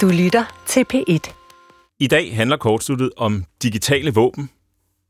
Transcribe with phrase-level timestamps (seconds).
[0.00, 1.34] Du lytter til P1.
[2.00, 4.50] I dag handler kortsluttet om digitale våben.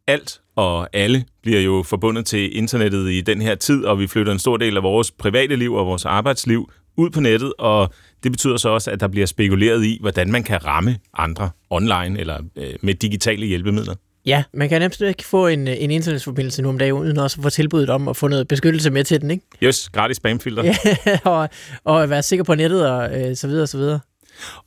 [0.06, 4.32] Alt og alle bliver jo forbundet til internettet i den her tid, og vi flytter
[4.32, 7.92] en stor del af vores private liv og vores arbejdsliv ud på nettet, og
[8.22, 12.20] det betyder så også, at der bliver spekuleret i, hvordan man kan ramme andre online
[12.20, 13.94] eller øh, med digitale hjælpemidler.
[14.26, 17.42] Ja, man kan nemt ikke få en, en internetforbindelse nu om dagen, uden også at
[17.42, 19.44] få tilbuddet om at få noget beskyttelse med til den, ikke?
[19.62, 20.64] Just, gratis spamfilter.
[21.06, 21.48] Ja, og,
[21.84, 24.00] og være sikker på nettet og øh, så videre og så videre.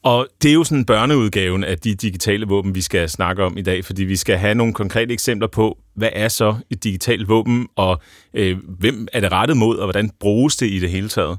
[0.03, 3.61] Og det er jo sådan børneudgaven af de digitale våben, vi skal snakke om i
[3.61, 7.67] dag, fordi vi skal have nogle konkrete eksempler på, hvad er så et digitalt våben,
[7.75, 8.01] og
[8.33, 11.37] øh, hvem er det rettet mod, og hvordan bruges det i det hele taget.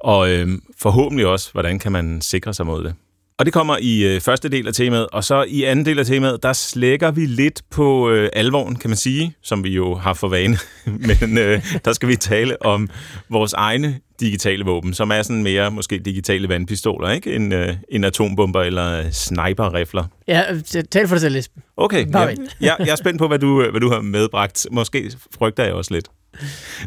[0.00, 0.48] Og øh,
[0.78, 2.94] forhåbentlig også, hvordan kan man sikre sig mod det.
[3.40, 6.06] Og det kommer i øh, første del af temaet, og så i anden del af
[6.06, 10.14] temaet, der slækker vi lidt på øh, alvoren, kan man sige, som vi jo har
[10.14, 10.58] for vane.
[11.20, 12.88] Men øh, der skal vi tale om
[13.28, 17.34] vores egne digitale våben, som er sådan mere måske digitale vandpistoler, ikke?
[17.34, 20.04] En, øh, en atombomber eller sniperrifler.
[20.28, 20.42] Ja,
[20.90, 21.62] tal for dig selv, Esben.
[21.76, 22.26] Okay, ja,
[22.60, 24.66] jeg, jeg er spændt på, hvad du, hvad du har medbragt.
[24.70, 26.08] Måske frygter jeg også lidt.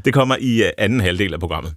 [0.05, 1.73] Det kommer i øh, anden halvdel af programmet.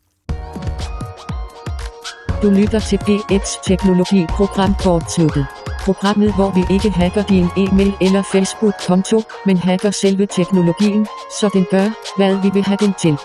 [2.42, 5.46] Du lytter til P1's Teknologi-program kortsluttet.
[5.80, 11.06] Programmet, hvor vi ikke hacker din e-mail eller Facebook-konto, men hacker selve teknologien,
[11.40, 13.16] så den gør, hvad vi vil have den til.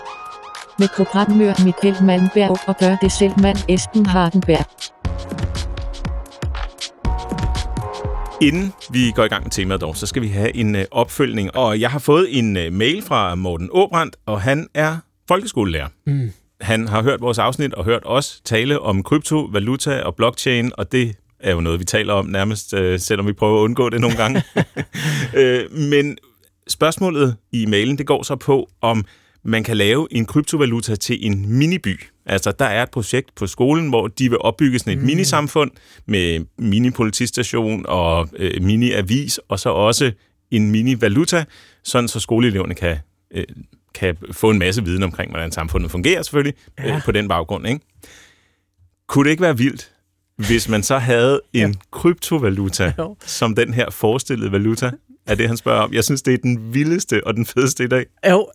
[0.78, 4.66] Med programmør Michael Malmberg og gør det selv mand Esben Hardenberg.
[8.42, 11.56] Inden vi går i gang med temaet dog, så skal vi have en øh, opfølgning.
[11.56, 14.96] Og jeg har fået en øh, mail fra Morten Åbrandt, og han er
[15.28, 15.88] folkeskolelærer.
[16.06, 16.30] Mm.
[16.60, 20.92] Han har hørt vores afsnit og hørt os tale om krypto, valuta og blockchain, og
[20.92, 24.00] det er jo noget, vi taler om nærmest, øh, selvom vi prøver at undgå det
[24.00, 24.42] nogle gange.
[25.40, 26.18] øh, men
[26.68, 29.04] spørgsmålet i mailen, det går så på, om
[29.44, 32.00] man kan lave en kryptovaluta til en miniby.
[32.26, 35.04] Altså, der er et projekt på skolen, hvor de vil opbygge sådan et mm.
[35.04, 35.70] minisamfund
[36.06, 40.12] med mini-politistation og øh, mini-avis, og så også
[40.50, 41.44] en mini-valuta,
[41.84, 42.96] sådan så skoleeleverne kan,
[43.30, 43.44] øh,
[43.94, 46.96] kan få en masse viden omkring, hvordan samfundet fungerer selvfølgelig, ja.
[46.96, 47.66] øh, på den baggrund.
[47.66, 47.80] Ikke?
[49.08, 49.92] Kunne det ikke være vildt,
[50.36, 51.74] hvis man så havde en ja.
[51.90, 53.16] kryptovaluta, jo.
[53.26, 54.90] som den her forestillede valuta,
[55.26, 55.92] er det, han spørger om.
[55.92, 58.06] Jeg synes, det er den vildeste og den fedeste i dag.
[58.30, 58.46] Jo,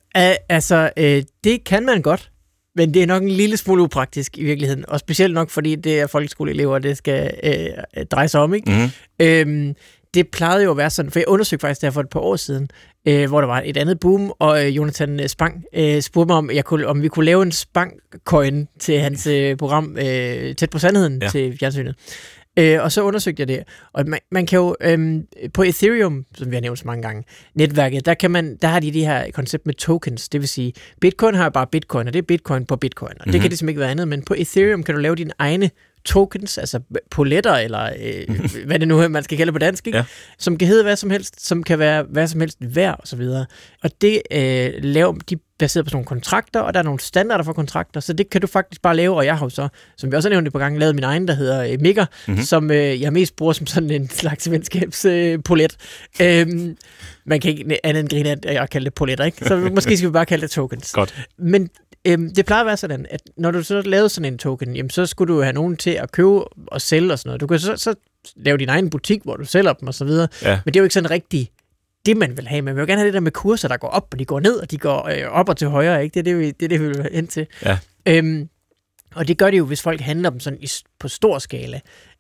[0.50, 2.32] altså, øh, det kan man godt.
[2.76, 6.00] Men det er nok en lille smule upraktisk i virkeligheden, og specielt nok fordi det
[6.00, 8.54] er folkeskoleelever, det skal øh, dreje sig om.
[8.54, 8.72] Ikke?
[8.72, 8.90] Mm-hmm.
[9.20, 9.76] Øhm,
[10.14, 12.36] det plejede jo at være sådan, for jeg undersøgte faktisk der for et par år
[12.36, 12.70] siden,
[13.08, 16.52] øh, hvor der var et andet boom, og øh, Jonathan Spang øh, spurgte mig, om,
[16.52, 20.80] jeg kunne, om vi kunne lave en Spang-coin til hans øh, program øh, Tæt på
[20.80, 21.30] Sandheden ja.
[21.30, 21.96] til fjernsynet.
[22.58, 23.64] Øh, og så undersøgte jeg det.
[23.94, 27.24] Og man, man kan jo øhm, på Ethereum, som vi har nævnt så mange gange,
[27.56, 30.30] netværket, der, kan man, der har de de her koncept med tokens.
[30.30, 33.12] Det vil sige, Bitcoin har bare Bitcoin, og det er Bitcoin på Bitcoin.
[33.12, 33.32] Og mm-hmm.
[33.32, 34.08] det kan det simpelthen ikke være andet.
[34.08, 35.70] Men på Ethereum kan du lave dine egne
[36.08, 36.80] tokens, altså
[37.12, 39.98] poletter, eller øh, hvad det nu er, man skal kalde på dansk, ikke?
[39.98, 40.06] Ja.
[40.38, 43.16] som kan hedde hvad som helst, som kan være hvad som helst værd, og så
[43.16, 43.46] videre.
[43.84, 47.44] Og det øh, laver, de baseret på sådan nogle kontrakter, og der er nogle standarder
[47.44, 50.12] for kontrakter, så det kan du faktisk bare lave, og jeg har jo så, som
[50.12, 52.44] vi også har nævnt et par gange, lavet min egen, der hedder øh, Migger, mm-hmm.
[52.44, 55.78] som øh, jeg mest bruger som sådan en slags venskabspolet.
[56.22, 56.78] Øh, øhm,
[57.26, 59.46] man kan ikke andet end grine at jeg kalder det poletter, ikke?
[59.46, 60.92] Så måske skal vi bare kalde det tokens.
[60.92, 61.28] Godt.
[61.38, 61.70] Men
[62.08, 64.90] øhm, det plejer at være sådan, at når du så lavede sådan en token, jamen,
[64.90, 67.42] så skulle du have nogen til at købe og sælge og sådan noget.
[67.42, 67.96] Du kan så, så
[68.36, 70.28] lave din egen butik, hvor du sælger dem og så videre.
[70.44, 70.60] Ja.
[70.66, 71.52] Men det er jo ikke sådan rigtig
[72.06, 72.62] det, man vil have.
[72.62, 74.40] Man vil jo gerne have det der med kurser, der går op, og de går
[74.40, 76.04] ned, og de går øh, op og til højre.
[76.04, 76.14] Ikke?
[76.14, 77.48] Det er det, vi, det, er det, vi vil hen til.
[77.66, 77.78] Ja.
[78.06, 78.50] Øhm,
[79.16, 80.70] og det gør det jo, hvis folk handler dem sådan i,
[81.00, 81.80] på stor skala.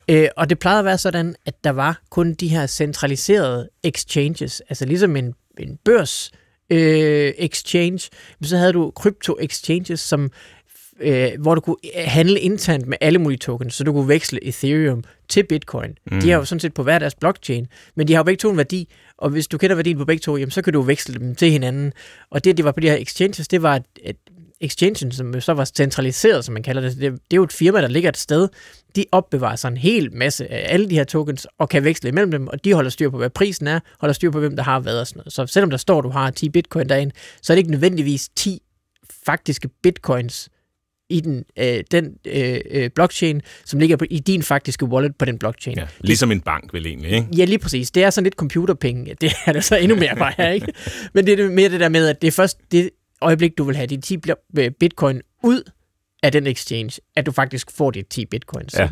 [0.09, 4.61] Øh, og det plejede at være sådan, at der var kun de her centraliserede exchanges,
[4.69, 6.31] altså ligesom en, en børs
[6.69, 8.09] øh, exchange,
[8.41, 10.31] så havde du crypto exchanges, som
[10.99, 15.03] øh, hvor du kunne handle internt med alle mulige tokens, så du kunne veksle Ethereum
[15.29, 15.97] til Bitcoin.
[16.11, 16.21] Mm.
[16.21, 18.49] De har jo sådan set på hver deres blockchain, men de har jo begge to
[18.49, 21.19] en værdi, og hvis du kender værdien på begge to, jamen, så kan du veksle
[21.19, 21.93] dem til hinanden.
[22.29, 24.15] Og det, det var på de her exchanges, det var, at, at
[24.61, 27.81] exchangen, som så var centraliseret, som man kalder det, det, det er jo et firma,
[27.81, 28.47] der ligger et sted,
[28.95, 32.31] de opbevarer sig en hel masse af alle de her tokens, og kan veksle imellem
[32.31, 34.79] dem, og de holder styr på, hvad prisen er, holder styr på, hvem der har
[34.79, 35.33] hvad og sådan noget.
[35.33, 38.29] Så selvom der står, at du har 10 bitcoin derinde, så er det ikke nødvendigvis
[38.35, 38.61] 10
[39.25, 40.49] faktiske bitcoins,
[41.09, 45.25] i den, øh, den øh, øh, blockchain, som ligger på, i din faktiske wallet på
[45.25, 45.77] den blockchain.
[45.77, 47.27] Ja, ligesom en bank vel egentlig, ikke?
[47.37, 47.91] Ja, lige præcis.
[47.91, 49.15] Det er sådan lidt computerpenge.
[49.21, 50.73] Det er der så endnu mere bare her, ikke?
[51.13, 52.89] Men det er mere det der med, at det er først det
[53.21, 54.17] øjeblik, du vil have de 10
[54.59, 55.71] øh, bitcoin ud
[56.23, 58.73] af den exchange, at du faktisk får de 10 bitcoins.
[58.79, 58.89] Ja.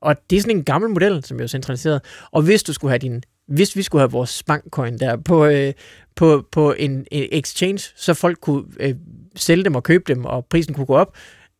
[0.00, 2.00] Og det er sådan en gammel model, som er centraliseret.
[2.30, 5.72] Og hvis du skulle have din hvis vi skulle have vores bankcoin der på, øh,
[6.16, 8.94] på, på en, en exchange, så folk kunne øh,
[9.36, 11.16] sælge dem og købe dem, og prisen kunne gå op,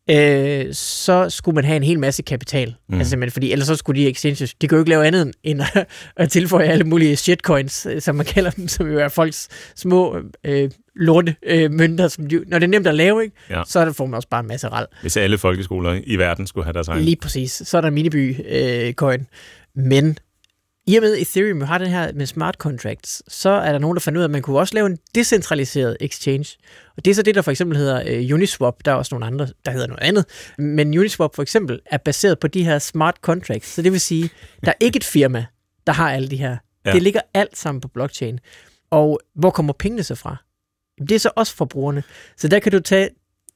[0.09, 2.75] øh, så skulle man have en hel masse kapital.
[2.89, 2.99] Mm.
[2.99, 5.61] Altså, men fordi ellers så skulle de exchanges, de kan jo ikke lave andet end
[5.61, 5.87] at,
[6.17, 10.17] at tilføje alle mulige shitcoins, øh, som man kalder dem, som jo er folks små
[10.43, 13.35] øh, lorte øh, mønter, som de, når det er nemt at lave, ikke?
[13.49, 13.63] Ja.
[13.67, 14.87] så får man også bare en masse ral.
[15.01, 17.03] Hvis alle folkeskoler i verden skulle have deres egen.
[17.03, 17.51] Lige præcis.
[17.65, 19.19] Så er der miniby-coin.
[19.19, 19.25] Øh,
[19.75, 20.17] men
[20.87, 23.99] i og med Ethereum har den her med smart contracts, så er der nogen, der
[23.99, 26.57] fandt ud af, at man kunne også lave en decentraliseret exchange.
[26.97, 28.75] Og det er så det, der for eksempel hedder uh, Uniswap.
[28.85, 30.25] Der er også nogle andre, der hedder noget andet.
[30.57, 33.67] Men Uniswap for eksempel er baseret på de her smart contracts.
[33.67, 34.29] Så det vil sige,
[34.65, 35.45] der er ikke et firma,
[35.87, 36.57] der har alle de her.
[36.85, 36.91] Ja.
[36.91, 38.39] Det ligger alt sammen på blockchain.
[38.89, 40.35] Og hvor kommer pengene så fra?
[40.99, 42.03] Det er så også forbrugerne.
[42.37, 43.09] Så der kan du tage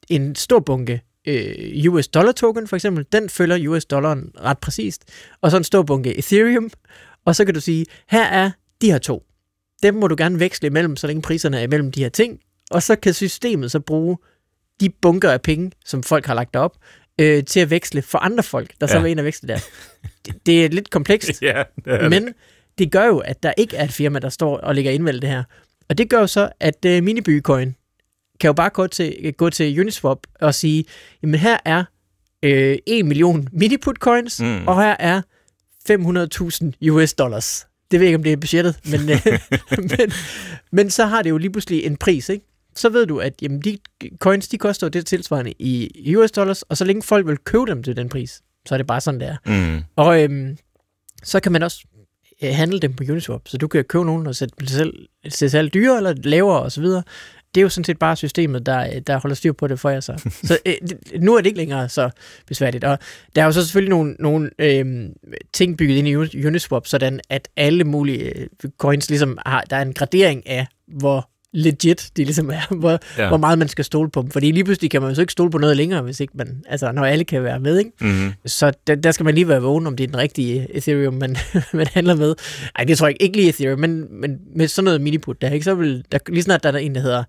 [0.09, 5.03] en stor bunke øh, US dollar token for eksempel, den følger US dollaren ret præcist,
[5.41, 6.69] og så en stor bunke Ethereum,
[7.25, 8.51] og så kan du sige, her er
[8.81, 9.23] de her to.
[9.83, 12.39] Dem må du gerne veksle imellem, så længe priserne er imellem de her ting,
[12.71, 14.17] og så kan systemet så bruge
[14.79, 16.77] de bunker af penge, som folk har lagt op,
[17.21, 18.93] øh, til at veksle for andre folk, der ja.
[18.93, 19.59] så vil ind og veksle der.
[20.25, 22.33] Det, det er lidt komplekst, ja, det er men
[22.77, 25.29] det gør jo, at der ikke er et firma, der står og lægger indvalgt det
[25.29, 25.43] her.
[25.89, 27.75] Og det gør jo så, at øh, Minibycoin
[28.39, 30.85] kan jo bare gå til, gå til Uniswap og sige,
[31.21, 31.83] jamen her er
[32.43, 34.67] øh, 1 million miniput coins, mm.
[34.67, 35.21] og her er
[35.89, 37.67] 500.000 US dollars.
[37.91, 39.27] Det ved jeg ikke, om det er budgettet, men, øh,
[39.97, 40.11] men,
[40.71, 42.45] men så har det jo lige pludselig en pris, ikke?
[42.75, 43.77] Så ved du, at jamen, de
[44.17, 47.83] coins, de koster det tilsvarende i US dollars, og så længe folk vil købe dem
[47.83, 49.35] til den pris, så er det bare sådan, der.
[49.45, 49.83] Mm.
[49.95, 50.57] Og øhm,
[51.23, 51.85] så kan man også
[52.43, 54.93] øh, handle dem på Uniswap, så du kan købe nogen og sætte dem selv,
[55.23, 56.85] sætte selv dyre eller lavere osv
[57.55, 59.99] det er jo sådan set bare systemet, der, der holder styr på det for jer
[59.99, 60.29] så.
[60.43, 60.73] Så øh,
[61.19, 62.09] nu er det ikke længere så
[62.47, 62.83] besværligt.
[62.83, 62.99] Og
[63.35, 65.09] der er jo så selvfølgelig nogle, nogle øh,
[65.53, 68.47] ting bygget ind i Uniswap, sådan at alle mulige øh,
[68.77, 73.27] coins ligesom har, der er en gradering af, hvor legit de ligesom er, hvor, ja.
[73.27, 74.31] hvor meget man skal stole på dem.
[74.31, 76.63] Fordi lige pludselig kan man jo så ikke stole på noget længere, hvis ikke man,
[76.69, 77.91] altså når alle kan være med, ikke?
[78.01, 78.33] Mm-hmm.
[78.45, 81.37] Så der, der, skal man lige være vågen, om det er den rigtige Ethereum, man,
[81.73, 82.35] man handler med.
[82.77, 85.49] Nej, det tror jeg ikke, ikke lige Ethereum, men, men med sådan noget miniput, der,
[85.49, 85.63] ikke?
[85.63, 87.23] Så vil, der, lige snart der er en, der hedder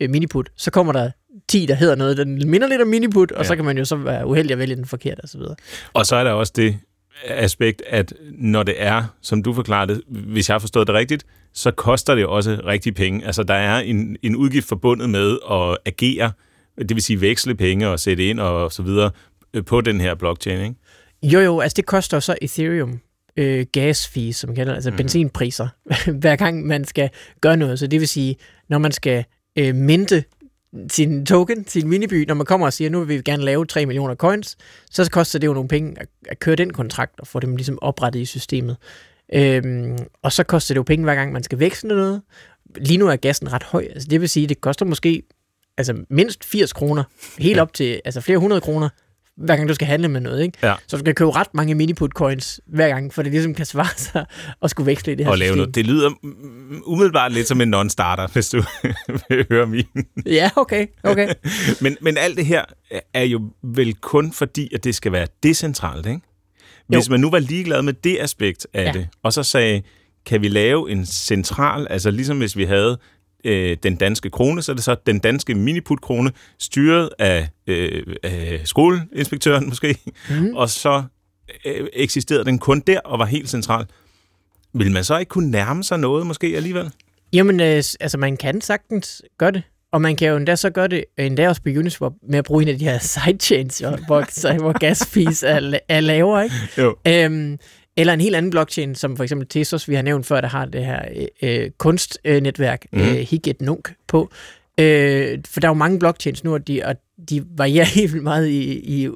[0.00, 1.10] øh, miniput, så kommer der
[1.48, 3.48] 10, der hedder noget, der minder lidt om miniput, og ja.
[3.48, 5.40] så kan man jo så være uheldig at vælge den forkerte osv.
[5.40, 5.56] Og,
[5.92, 6.78] og så er der også det
[7.24, 11.70] aspekt, at når det er, som du forklarede, hvis jeg har forstået det rigtigt, så
[11.70, 13.26] koster det også rigtig penge.
[13.26, 16.32] Altså der er en, en udgift forbundet med at agere,
[16.78, 19.10] det vil sige veksle penge og sætte ind og så videre
[19.54, 20.74] øh, på den her blockchain, ikke?
[21.22, 23.00] Jo, jo, altså det koster så Ethereum
[23.36, 24.96] øh, gas fees, som man kalder altså mm.
[24.96, 25.68] benzinpriser,
[26.20, 27.10] hver gang man skal
[27.40, 27.78] gøre noget.
[27.78, 28.36] Så det vil sige,
[28.68, 29.24] når man skal
[29.58, 30.24] øh, minte
[30.90, 33.86] sin token, sin miniby, når man kommer og siger, nu vil vi gerne lave 3
[33.86, 34.56] millioner coins,
[34.90, 37.78] så koster det jo nogle penge at, at køre den kontrakt og få dem ligesom
[37.82, 38.76] oprettet i systemet.
[39.34, 42.22] Øhm, og så koster det jo penge, hver gang man skal veksle noget.
[42.76, 43.86] Lige nu er gassen ret høj.
[43.90, 45.22] Altså, det vil sige, det koster måske
[45.76, 47.04] altså mindst 80 kroner,
[47.38, 48.88] helt op til altså flere hundrede kroner
[49.36, 50.42] hver gang du skal handle med noget.
[50.42, 50.58] Ikke?
[50.62, 50.74] Ja.
[50.86, 53.96] Så du skal købe ret mange miniput coins hver gang, for det ligesom kan svare
[54.12, 54.26] sig
[54.62, 55.58] at skulle veksle i det her og lave system.
[55.58, 55.74] noget.
[55.74, 56.10] Det lyder
[56.86, 58.62] umiddelbart lidt som en non-starter, hvis du
[59.28, 59.84] vil høre min.
[60.26, 60.86] Ja, okay.
[61.02, 61.28] okay.
[61.82, 62.64] men, men alt det her
[63.14, 66.20] er jo vel kun fordi, at det skal være decentralt, ikke?
[66.88, 67.10] Hvis jo.
[67.10, 68.92] man nu var ligeglad med det aspekt af ja.
[68.92, 69.82] det, og så sagde,
[70.26, 72.98] kan vi lave en central, altså ligesom hvis vi havde
[73.44, 78.60] øh, den danske krone, så er det så den danske miniput-krone, styret af, øh, af
[78.64, 79.98] skoleinspektøren måske,
[80.30, 80.54] mm.
[80.54, 81.02] og så
[81.64, 83.86] øh, eksisterede den kun der og var helt central.
[84.72, 86.92] Vil man så ikke kunne nærme sig noget måske alligevel?
[87.32, 89.62] Jamen, øh, altså man kan sagtens gøre det.
[89.92, 92.62] Og man kan jo endda så gøre det, endda også på Uniswap, med at bruge
[92.62, 96.56] en af de her sidechains, hvor, hvor gas fees er, er lavere, ikke?
[96.78, 96.96] Jo.
[97.08, 97.58] Øhm,
[97.96, 100.64] eller en helt anden blockchain, som for eksempel Tesos, vi har nævnt før, der har
[100.64, 101.02] det her
[101.42, 103.00] øh, kunstnetværk, mm.
[103.00, 104.30] øh, Higet Nunk, på.
[104.80, 106.96] Øh, for der er jo mange blockchains nu, og de, og
[107.30, 109.08] de varierer helt vildt meget i, i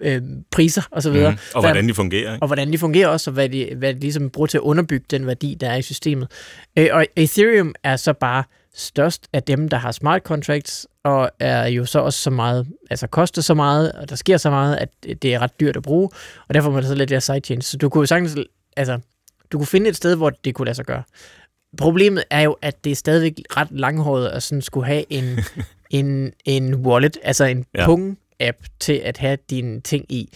[0.00, 1.30] øh, priser og så videre.
[1.30, 1.36] Mm.
[1.54, 2.34] Og hvordan de fungerer.
[2.34, 2.42] Ikke?
[2.42, 5.06] Og hvordan de fungerer også, og hvad de, hvad de ligesom bruger til at underbygge
[5.10, 6.28] den værdi, der er i systemet.
[6.78, 8.44] Øh, og Ethereum er så bare
[8.74, 13.06] størst af dem, der har smart contracts, og er jo så også så meget, altså
[13.06, 14.88] koster så meget, og der sker så meget, at
[15.22, 16.10] det er ret dyrt at bruge,
[16.48, 17.66] og derfor må der så lidt der sidechains.
[17.66, 18.36] Så du kunne jo sagtens,
[18.76, 18.98] altså,
[19.52, 21.02] du kunne finde et sted, hvor det kunne lade sig gøre.
[21.78, 25.38] Problemet er jo, at det er stadigvæk ret langhåret at sådan skulle have en,
[25.90, 27.86] en, en wallet, altså en ja.
[27.86, 30.28] pung-app til at have dine ting i.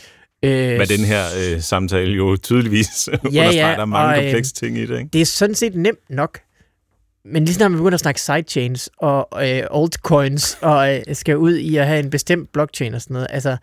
[0.42, 4.22] Øh, Hvad den her øh, samtale jo tydeligvis ja, understreger, ja, der er mange og,
[4.22, 4.98] komplekse ting i det.
[4.98, 5.10] Ikke?
[5.12, 6.40] Det er sådan set nemt nok,
[7.32, 11.56] men lige snart man begynder at snakke sidechains og øh, altcoins og øh, skal ud
[11.56, 13.56] i at have en bestemt blockchain og sådan noget, altså,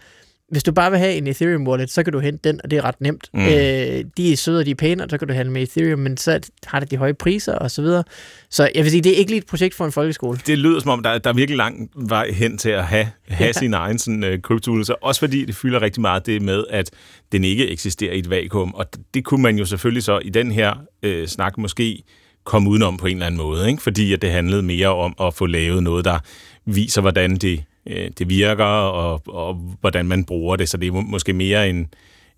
[0.49, 2.77] hvis du bare vil have en Ethereum wallet, så kan du hente den, og det
[2.77, 3.29] er ret nemt.
[3.33, 3.41] Mm.
[3.41, 5.99] Øh, de er søde, og de er pæne, og så kan du handle med Ethereum,
[5.99, 8.03] men så har det de høje priser og så videre.
[8.49, 10.39] Så jeg vil sige, det er ikke lige et projekt for en folkeskole.
[10.47, 13.47] Det lyder som om, der, der er virkelig lang vej hen til at have, have
[13.47, 13.51] ja.
[13.51, 16.91] sin egen sådan, uh, kryptovaluta, også fordi det fylder rigtig meget det med, at
[17.31, 20.51] den ikke eksisterer i et vakuum, og det kunne man jo selvfølgelig så i den
[20.51, 20.73] her
[21.05, 22.03] uh, snak måske
[22.45, 23.83] komme udenom på en eller anden måde, ikke?
[23.83, 26.19] fordi at det handlede mere om at få lavet noget, der
[26.65, 30.69] viser, hvordan det øh, det virker, og, og hvordan man bruger det.
[30.69, 31.87] Så det er måske mere en,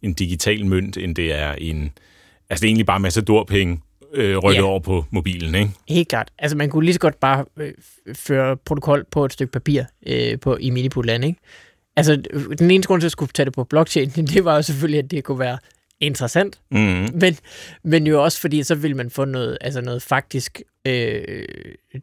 [0.01, 1.91] en digital mønt, end det er en...
[2.49, 3.81] Altså, det er egentlig bare masser dorpenge,
[4.13, 4.65] øh, rykket ja.
[4.65, 5.71] over på mobilen, ikke?
[5.89, 6.31] Helt klart.
[6.39, 7.73] Altså, man kunne lige så godt bare øh,
[8.13, 11.39] føre protokol på et stykke papir øh, på, i Miniputland, ikke?
[11.95, 12.15] Altså,
[12.59, 15.03] den eneste grund til, at jeg skulle tage det på blockchain, det var jo selvfølgelig,
[15.03, 15.57] at det kunne være
[16.01, 17.09] interessant, mm.
[17.21, 17.37] men,
[17.83, 21.45] men jo også fordi, så vil man få noget, altså noget faktisk øh,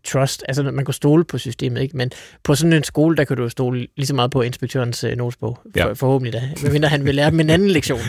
[0.04, 1.96] trust, altså man kunne stole på systemet, ikke?
[1.96, 2.10] men
[2.44, 5.58] på sådan en skole, der kan du stole lige så meget på inspektørens øh, notesbog,
[5.62, 5.92] for, ja.
[5.92, 8.00] forhåbentlig da, medmindre han vil lære dem en anden lektion,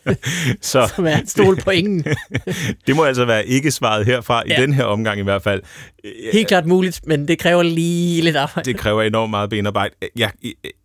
[0.60, 0.92] så.
[0.96, 2.04] som er stole på ingen.
[2.86, 4.58] det må altså være ikke svaret herfra, ja.
[4.58, 5.62] i den her omgang i hvert fald.
[6.32, 8.72] Helt klart muligt, men det kræver lige lidt arbejde.
[8.72, 9.94] Det kræver enormt meget benarbejde.
[10.16, 10.30] Jeg,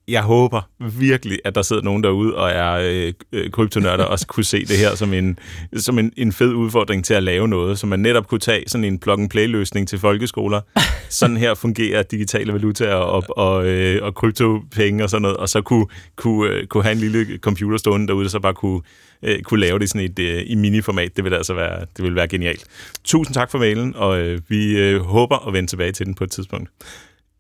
[0.10, 4.44] jeg håber virkelig, at der sidder nogen derude og er øh, øh, kryptonørder og kunne
[4.44, 5.40] se det her som, en,
[5.76, 8.84] som en, en fed udfordring til at lave noget, så man netop kunne tage sådan
[8.84, 10.62] en plug-and-play-løsning til folkeskoler.
[11.10, 15.62] sådan her fungerer digitale valutaer og, og, øh, og kryptopenge og sådan noget, og så
[15.62, 15.86] kunne,
[16.16, 18.82] kunne, øh, kunne have en lille computer stående derude, der så bare kunne,
[19.24, 21.16] øh, kunne lave det sådan et, øh, i miniformat.
[21.16, 22.66] Det ville altså være, det ville være genialt.
[23.04, 26.24] Tusind tak for mailen, og øh, vi øh, håber at vende tilbage til den på
[26.24, 26.70] et tidspunkt.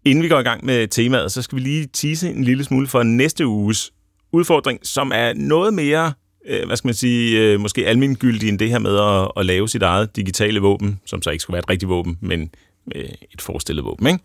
[0.06, 2.88] Inden vi går i gang med temaet, så skal vi lige tease en lille smule
[2.88, 3.92] for næste uges
[4.32, 6.14] udfordring, som er noget mere, øh,
[6.66, 9.82] hvad skal man sige, øh, måske almindelig end det her med at, at lave sit
[9.82, 12.52] eget digitale våben, som så ikke skulle være et rigtigt våben, men
[12.96, 14.08] et forestillet våben.
[14.08, 14.20] Ikke?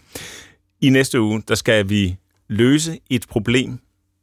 [0.80, 2.16] I næste uge, der skal vi
[2.48, 3.78] løse et problem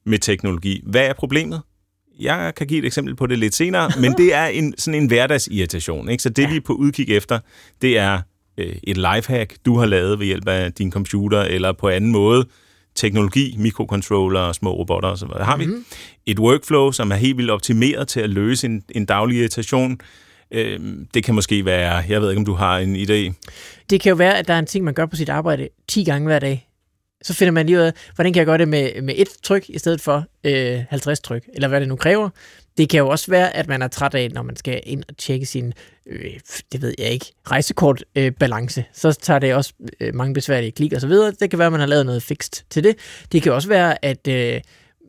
[0.06, 0.82] med teknologi.
[0.86, 1.62] Hvad er problemet?
[2.20, 5.08] Jeg kan give et eksempel på det lidt senere, men det er en, sådan en
[5.08, 6.10] hverdagsirritation.
[6.10, 6.24] Ikke?
[6.24, 7.40] Så det, vi er på udkig efter,
[7.82, 8.22] det er
[8.58, 12.46] øh, et lifehack, du har lavet ved hjælp af din computer, eller på anden måde,
[12.96, 15.28] teknologi, mikrocontroller, små robotter osv.
[15.42, 15.86] Har vi mm-hmm.
[16.26, 20.00] et workflow, som er helt vildt optimeret til at løse en, en daglig irritation.
[20.52, 20.80] Øh,
[21.14, 23.34] det kan måske være, jeg ved ikke, om du har en idé.
[23.90, 26.04] Det kan jo være, at der er en ting, man gør på sit arbejde 10
[26.04, 26.68] gange hver dag.
[27.24, 29.70] Så finder man lige ud af, hvordan kan jeg gøre det med, med et tryk
[29.70, 32.30] i stedet for øh, 50 tryk, eller hvad det nu kræver.
[32.78, 35.18] Det kan jo også være, at man er træt af, når man skal ind og
[35.18, 35.74] tjekke sin,
[36.08, 36.32] øh,
[36.72, 38.82] det ved jeg ikke, rejsekortbalance.
[38.82, 41.32] Øh, så tager det også øh, mange besværlige klik og så videre.
[41.40, 42.96] Det kan være, at man har lavet noget fikst til det.
[43.32, 44.62] Det kan også være, at øh,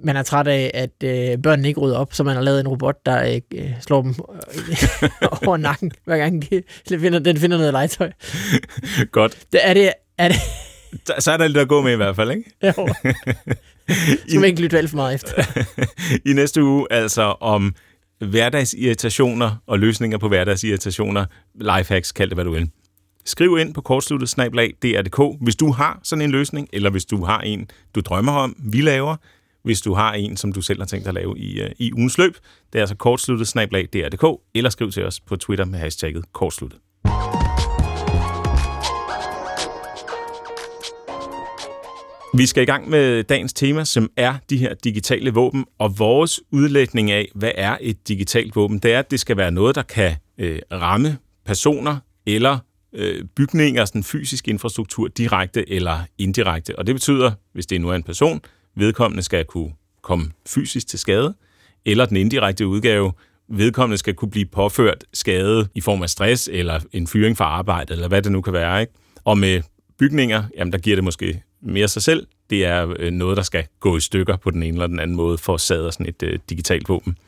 [0.05, 2.69] man er træt af, at øh, børnene ikke rydder op, så man har lavet en
[2.69, 5.11] robot, der øh, slår dem øh,
[5.47, 6.63] over nakken, hver gang de
[7.01, 8.13] finder, den finder noget legetøj.
[9.13, 9.39] Godt.
[9.53, 10.37] Det, er det, er det,
[11.19, 12.51] så er der lidt at gå med i hvert fald, ikke?
[12.63, 12.89] Jo.
[14.27, 15.33] Skal man ikke lytte alt for meget efter.
[16.31, 17.75] I næste uge altså om
[18.19, 21.25] hverdagsirritationer og løsninger på hverdagsirritationer.
[21.55, 22.71] Lifehacks, kald det hvad du vil.
[23.25, 27.25] Skriv ind på kortsluttet snablag dr.dk, hvis du har sådan en løsning, eller hvis du
[27.25, 29.17] har en, du drømmer om, vi laver,
[29.65, 32.19] hvis du har en, som du selv har tænkt at lave i, uh, i ugens
[32.19, 32.37] løb.
[32.73, 36.79] Det er altså kortsluttet snablag dr.dk, eller skriv til os på Twitter med hashtagget kortsluttet.
[42.35, 46.41] Vi skal i gang med dagens tema, som er de her digitale våben, og vores
[46.51, 49.83] udlægning af, hvad er et digitalt våben, det er, at det skal være noget, der
[49.83, 51.97] kan øh, ramme personer
[52.27, 52.59] eller
[52.93, 56.79] øh, bygninger, sådan fysisk infrastruktur, direkte eller indirekte.
[56.79, 58.41] Og det betyder, hvis det nu er en person,
[58.77, 59.73] vedkommende skal kunne
[60.03, 61.35] komme fysisk til skade,
[61.85, 63.13] eller den indirekte udgave,
[63.49, 67.93] vedkommende skal kunne blive påført skade i form af stress, eller en fyring fra arbejde,
[67.93, 68.81] eller hvad det nu kan være.
[68.81, 68.93] Ikke?
[69.25, 69.63] Og med
[69.99, 72.27] bygninger, jamen der giver det måske mere sig selv.
[72.51, 75.17] Det er øh, noget, der skal gå i stykker på den ene eller den anden
[75.17, 77.19] måde for at sadre sådan et øh, digitalt våben.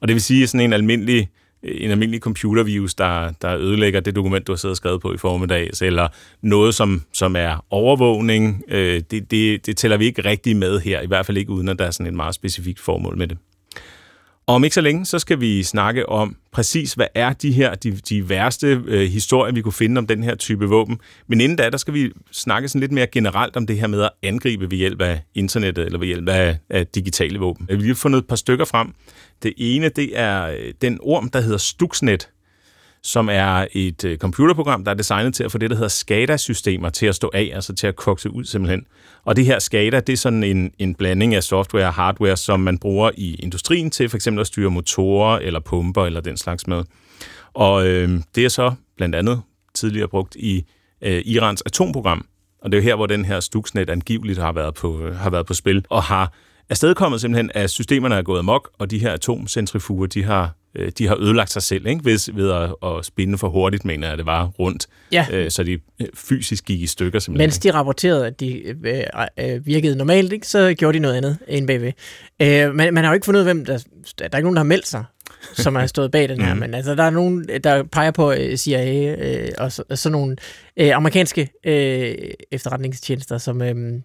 [0.00, 1.28] Og det vil sige, at sådan en almindelig
[1.62, 5.14] øh, en almindelig computervirus, der, der ødelægger det dokument, du har siddet og skrevet på
[5.14, 6.08] i formiddag, eller
[6.42, 11.00] noget, som, som er overvågning, øh, det, det, det tæller vi ikke rigtig med her,
[11.00, 13.38] i hvert fald ikke uden, at der er sådan et meget specifikt formål med det.
[14.46, 17.74] Og om ikke så længe, så skal vi snakke om præcis, hvad er de her,
[17.74, 21.00] de, de værste øh, historier, vi kunne finde om den her type våben.
[21.26, 24.02] Men inden da, der skal vi snakke sådan lidt mere generelt om det her med
[24.02, 27.68] at angribe ved hjælp af internettet, eller ved hjælp af, af digitale våben.
[27.80, 28.94] Vi har fundet et par stykker frem.
[29.42, 32.28] Det ene, det er øh, den orm, der hedder Stuxnet,
[33.02, 36.90] som er et øh, computerprogram, der er designet til at få det, der hedder SCADA-systemer
[36.90, 38.86] til at stå af, altså til at kokse ud simpelthen.
[39.24, 42.60] Og det her SCADA, det er sådan en, en blanding af software og hardware, som
[42.60, 46.66] man bruger i industrien til for eksempel at styre motorer eller pumper eller den slags
[46.66, 46.84] med.
[47.54, 49.42] Og øh, det er så blandt andet
[49.74, 50.64] tidligere brugt i
[51.02, 52.26] øh, Irans atomprogram.
[52.62, 55.30] Og det er jo her, hvor den her Stuxnet angiveligt har været på, øh, har
[55.30, 56.32] været på spil, og har
[56.70, 61.06] afstedkommet simpelthen, at systemerne er gået amok, og de her atomcentrifuger, de har øh, de
[61.06, 62.04] har ødelagt sig selv ikke?
[62.04, 64.86] Ved, ved at, at spinde for hurtigt, mener jeg, det var rundt.
[65.12, 65.26] Ja.
[65.32, 67.46] Øh, så de øh, fysisk gik i stykker simpelthen.
[67.46, 69.04] Mens de rapporterede, at de øh,
[69.38, 70.46] øh, virkede normalt, ikke?
[70.46, 71.92] så gjorde de noget andet end bagved.
[72.42, 73.78] Øh, man, man har jo ikke fundet ud af, hvem der...
[74.18, 75.04] Der er ikke nogen, der har meldt sig
[75.52, 76.60] som har stået bag den her, mm.
[76.60, 80.36] men altså, der er nogen, der peger på CIA øh, og, så, sådan nogle
[80.76, 82.14] øh, amerikanske øh,
[82.50, 84.00] efterretningstjenester, som, øh,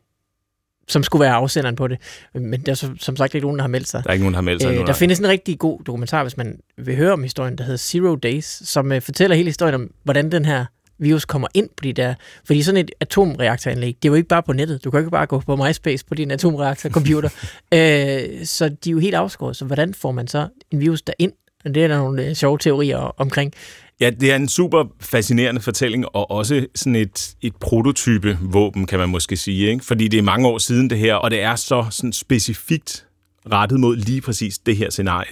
[0.87, 1.97] som skulle være afsenderen på det.
[2.33, 4.03] Men der er som, som sagt ikke nogen, der har meldt sig.
[4.03, 4.75] Der er ikke nogen, der har meldt sig.
[4.75, 7.77] Øh, der findes en rigtig god dokumentar, hvis man vil høre om historien, der hedder
[7.77, 10.65] Zero Days, som øh, fortæller hele historien om, hvordan den her
[10.99, 12.13] virus kommer ind på de der...
[12.45, 14.83] Fordi sådan et atomreaktoranlæg, det er jo ikke bare på nettet.
[14.83, 17.29] Du kan ikke bare gå på MySpace på din atomreaktorcomputer.
[17.73, 19.55] øh, så de er jo helt afskåret.
[19.55, 21.31] Så hvordan får man så en virus derind?
[21.65, 23.53] Og det er der nogle øh, sjove teorier omkring.
[23.99, 28.99] Ja, det er en super fascinerende fortælling, og også sådan et, et prototype våben, kan
[28.99, 29.69] man måske sige.
[29.69, 29.85] Ikke?
[29.85, 33.07] Fordi det er mange år siden det her, og det er så sådan specifikt
[33.51, 35.31] rettet mod lige præcis det her scenarie.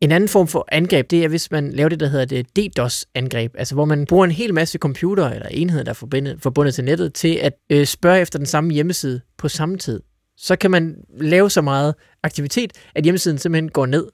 [0.00, 3.54] En anden form for angreb, det er, hvis man laver det, der hedder det DDoS-angreb,
[3.58, 6.84] altså hvor man bruger en hel masse computer eller enheder, der er forbundet, forbundet til
[6.84, 10.00] nettet, til at øh, spørge efter den samme hjemmeside på samme tid.
[10.36, 14.06] Så kan man lave så meget aktivitet, at hjemmesiden simpelthen går ned.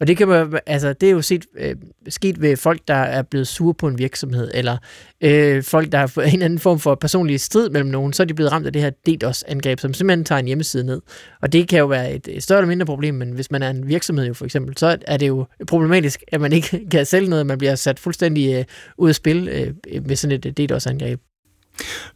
[0.00, 1.76] Og det kan man, altså, det er jo set, øh,
[2.08, 4.76] sket ved folk, der er blevet sure på en virksomhed, eller
[5.20, 8.22] øh, folk, der har fået en eller anden form for personlig strid mellem nogen, så
[8.22, 11.00] er de blevet ramt af det her DDoS-angreb, som simpelthen tager en hjemmeside ned.
[11.42, 13.70] Og det kan jo være et, et større eller mindre problem, men hvis man er
[13.70, 17.28] en virksomhed jo for eksempel, så er det jo problematisk, at man ikke kan sælge
[17.28, 18.64] noget, man bliver sat fuldstændig øh,
[18.98, 21.20] ud af spil øh, med sådan et øh, DDoS-angreb.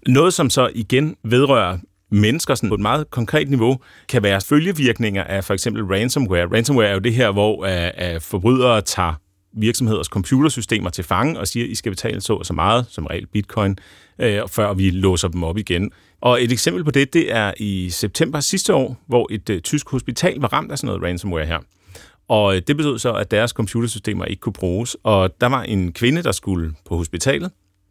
[0.06, 1.78] Noget, som så igen vedrører
[2.12, 6.46] mennesker sådan på et meget konkret niveau, kan være følgevirkninger af for eksempel ransomware.
[6.46, 9.14] Ransomware er jo det her, hvor uh, uh, forbrydere tager
[9.52, 13.06] virksomheders computersystemer til fange og siger, at I skal betale så og så meget, som
[13.06, 13.76] regel bitcoin,
[14.18, 15.90] uh, før vi låser dem op igen.
[16.20, 19.90] Og et eksempel på det, det er i september sidste år, hvor et uh, tysk
[19.90, 21.58] hospital var ramt af sådan noget ransomware her.
[22.28, 24.96] Og det betød så, at deres computersystemer ikke kunne bruges.
[25.02, 27.50] Og der var en kvinde, der skulle på hospitalet,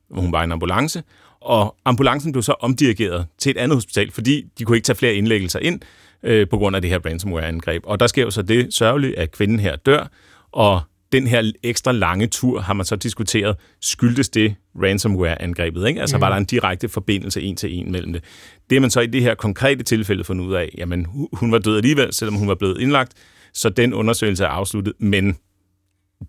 [0.10, 1.04] hvor hun var i en ambulance,
[1.42, 5.14] og ambulancen blev så omdirigeret til et andet hospital, fordi de kunne ikke tage flere
[5.14, 5.82] indlæggelser ind
[6.24, 7.84] øh, på grund af det her ransomware-angreb.
[7.86, 10.12] Og der sker jo så det sørgelige, at kvinden her dør,
[10.52, 10.82] og
[11.12, 15.88] den her ekstra lange tur har man så diskuteret, skyldtes det ransomware-angrebet?
[15.88, 16.02] Ikke?
[16.02, 16.22] Altså mm.
[16.22, 18.24] var der en direkte forbindelse en til en mellem det?
[18.70, 21.60] Det er man så i det her konkrete tilfælde fundet ud af, jamen hun var
[21.60, 23.14] død alligevel, selvom hun var blevet indlagt,
[23.54, 25.38] så den undersøgelse er afsluttet, men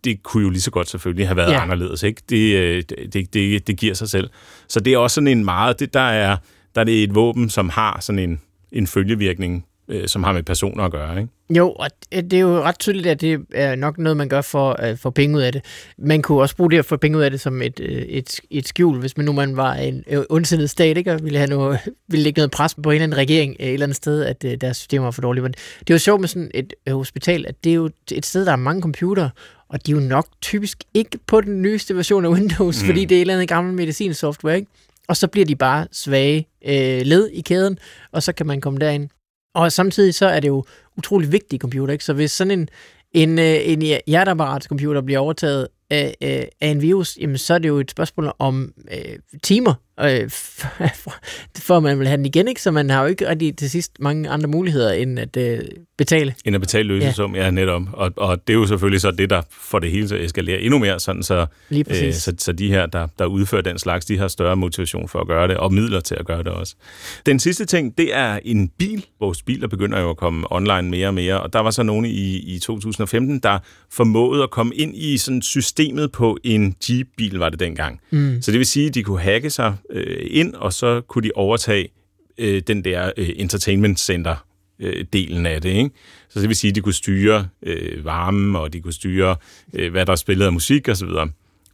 [0.05, 1.63] det kunne jo lige så godt selvfølgelig have været ja.
[1.63, 2.03] anderledes.
[2.03, 2.23] Ikke?
[2.29, 4.31] Det, øh, det, det, det giver sig selv.
[4.69, 5.81] Så det er også sådan en meget...
[5.81, 6.37] Det, der, er,
[6.75, 8.41] der er det et våben, som har sådan en,
[8.73, 11.21] en følgevirkning, øh, som har med personer at gøre.
[11.21, 11.33] Ikke?
[11.57, 14.73] Jo, og det er jo ret tydeligt, at det er nok noget, man gør for
[14.73, 15.65] at få penge ud af det.
[15.99, 18.41] Man kunne også bruge det at få penge ud af det som et, øh, et,
[18.51, 21.13] et skjul, hvis man nu man var en ondsindet stat, ikke?
[21.13, 21.79] og ville, have noget,
[22.11, 24.77] ville lægge noget pres på en eller anden regering et eller andet sted, at deres
[24.77, 25.43] system var for dårligt.
[25.43, 28.47] Men det er jo sjovt med sådan et hospital, at det er jo et sted,
[28.47, 29.29] der er mange computer,
[29.69, 32.87] og de er jo nok typisk ikke på den nyeste version af Windows, mm.
[32.87, 34.71] fordi det er et eller andet gammel medicinsoftware, ikke?
[35.09, 37.79] Og så bliver de bare svage øh, led i kæden,
[38.13, 39.09] og så kan man komme derind.
[39.55, 40.65] Og samtidig så er det jo
[40.99, 42.05] utrolig vigtige computer, ikke?
[42.05, 42.69] Så hvis sådan en,
[43.13, 47.69] en, øh, en hjerteapparatscomputer bliver overtaget af, øh, af en virus, jamen så er det
[47.69, 50.31] jo et spørgsmål om øh, timer, øh,
[51.67, 52.63] for man vil have den igen, ikke?
[52.63, 55.61] Så man har jo ikke rigtig til sidst mange andre muligheder end at øh,
[55.99, 56.35] betale.
[56.45, 57.45] End at betale løsesum, ja.
[57.45, 57.83] ja, netop.
[57.93, 60.61] Og, og det er jo selvfølgelig så det, der får det hele til at eskalere
[60.61, 64.19] endnu mere, sådan så, øh, så, så de her, der, der udfører den slags, de
[64.19, 66.75] har større motivation for at gøre det, og midler til at gøre det også.
[67.27, 69.07] Den sidste ting, det er en bil.
[69.21, 72.05] Vores biler begynder jo at komme online mere og mere, og der var så nogen
[72.05, 73.59] i, i 2015, der
[73.91, 78.01] formåede at komme ind i sådan systemet på en Jeep-bil, var det dengang.
[78.11, 78.43] Mm.
[78.43, 81.31] Så det vil sige, at de kunne hacke sig øh, ind, og så kunne de
[81.35, 81.89] overtage
[82.39, 84.47] øh, den der øh, entertainment center
[84.79, 85.69] øh, delen af det.
[85.71, 85.91] Ikke?
[86.29, 89.37] Så det vil sige, at de kunne styre øh, varmen, og de kunne styre,
[89.73, 91.09] øh, hvad der spillede af musik osv.,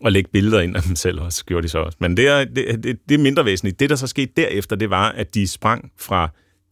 [0.01, 1.99] og lægge billeder ind af dem selv også, gjorde de så også.
[2.01, 3.81] Men det er, det, det, det er mindre væsentligt.
[3.81, 6.29] Det, der så skete derefter, det var, at de sprang fra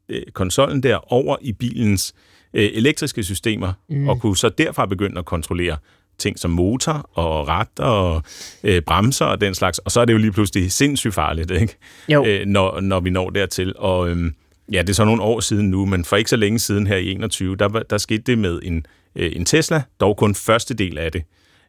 [0.09, 2.15] øh, konsollen der over i bilens
[2.55, 4.09] øh, elektriske systemer, mm.
[4.09, 5.77] og kunne så derfra begynde at kontrollere
[6.19, 8.23] ting som motor og ret og
[8.65, 11.77] øh, bremser og den slags, og så er det jo lige pludselig sindssygt farligt, ikke?
[12.09, 12.27] Jo.
[12.27, 13.75] Øh, når, når vi når dertil.
[13.77, 14.33] Og øh,
[14.73, 16.97] ja, det er så nogle år siden nu, men for ikke så længe siden her
[16.97, 20.99] i 21, der, der skete det med en, øh, en Tesla, dog kun første del
[20.99, 21.23] af det,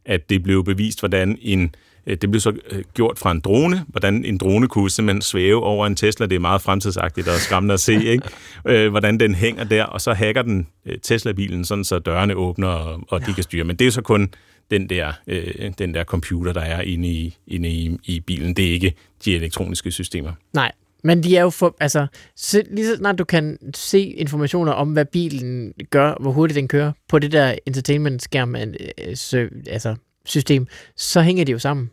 [0.06, 1.76] at det blev bevist, hvordan en
[2.08, 5.88] det blev så øh, gjort fra en drone, hvordan en drone kunne simpelthen svæve over
[5.88, 6.26] en Tesla.
[6.26, 8.30] Det er meget fremtidsagtigt og skræmmende at se, ikke?
[8.66, 10.68] Øh, hvordan den hænger der, og så hacker den
[11.04, 13.64] Tesla-bilen, sådan så dørene åbner, og, og de kan styre.
[13.64, 14.30] Men det er så kun
[14.72, 18.54] den der, øh, den der computer, der er inde, i, inde i, i bilen.
[18.54, 18.94] Det er ikke
[19.26, 20.32] de elektroniske systemer.
[20.54, 20.72] Nej,
[21.04, 24.94] Men de er jo for, altså, så, lige så snart du kan se informationer om,
[24.94, 31.22] hvad bilen gør, hvor hurtigt den kører, på det der entertainment-skærm, øh, altså system, så
[31.22, 31.90] hænger de jo sammen.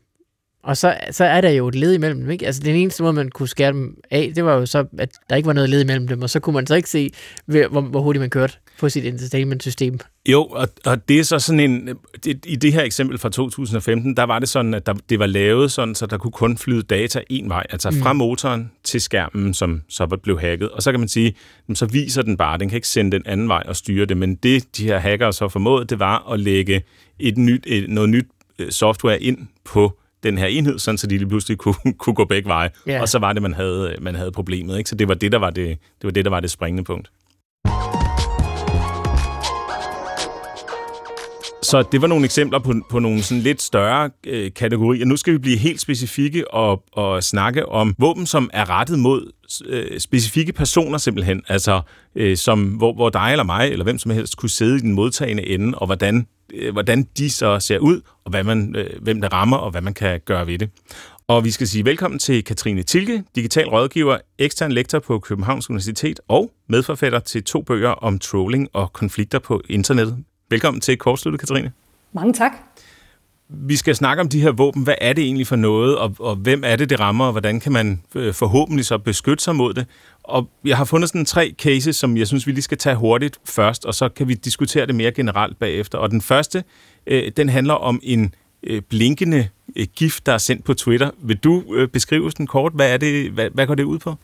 [0.64, 2.46] Og så, så er der jo et led imellem dem, ikke?
[2.46, 5.36] Altså, den eneste måde, man kunne skære dem af, det var jo så, at der
[5.36, 7.10] ikke var noget led imellem dem, og så kunne man så ikke se,
[7.46, 9.98] hvor, hvor hurtigt man kørte på sit entertainment-system.
[10.28, 11.88] Jo, og, og det er så sådan en...
[12.24, 15.26] Det, I det her eksempel fra 2015, der var det sådan, at der, det var
[15.26, 18.18] lavet sådan, så der kunne kun flyde data en vej, altså fra mm.
[18.18, 20.70] motoren til skærmen, som så blev hacket.
[20.70, 21.34] Og så kan man sige,
[21.74, 24.34] så viser den bare, den kan ikke sende den anden vej og styre det, men
[24.34, 26.82] det, de her hackere så formåede, det var at lægge
[27.18, 28.26] et nyt, et, noget nyt
[28.58, 32.24] øh, software ind på den her enhed, sådan så de lige pludselig kunne, kunne gå
[32.24, 32.70] begge veje.
[32.88, 33.00] Yeah.
[33.00, 34.78] Og så var det, man havde, man havde problemet.
[34.78, 34.90] Ikke?
[34.90, 37.10] Så det var det, der var det, det, var det, der var det springende punkt.
[41.64, 45.04] Så det var nogle eksempler på, på nogle sådan lidt større øh, kategorier.
[45.04, 49.32] Nu skal vi blive helt specifikke og, og snakke om våben, som er rettet mod
[49.66, 51.42] øh, specifikke personer simpelthen.
[51.48, 51.80] Altså,
[52.16, 54.92] øh, som, hvor, hvor dig eller mig, eller hvem som helst, kunne sidde i den
[54.92, 56.26] modtagende ende, og hvordan,
[56.72, 59.94] hvordan de så ser ud, og hvad man, øh, hvem der rammer, og hvad man
[59.94, 60.70] kan gøre ved det.
[61.28, 66.20] Og vi skal sige velkommen til Katrine Tilke, digital rådgiver, ekstern lektor på Københavns Universitet
[66.28, 70.24] og medforfatter til to bøger om trolling og konflikter på internettet.
[70.50, 71.72] Velkommen til Kortsluttet, Katrine.
[72.12, 72.52] Mange tak.
[73.48, 74.82] Vi skal snakke om de her våben.
[74.82, 77.60] Hvad er det egentlig for noget, og, og hvem er det, det rammer, og hvordan
[77.60, 79.86] kan man øh, forhåbentlig så beskytte sig mod det?
[80.24, 83.38] Og jeg har fundet sådan tre cases, som jeg synes, vi lige skal tage hurtigt
[83.44, 85.98] først, og så kan vi diskutere det mere generelt bagefter.
[85.98, 86.64] Og den første,
[87.06, 91.10] øh, den handler om en øh, blinkende øh, gift, der er sendt på Twitter.
[91.18, 92.72] Vil du øh, beskrive den kort?
[92.72, 94.14] Hvad, er det, hvad, hvad går det ud på?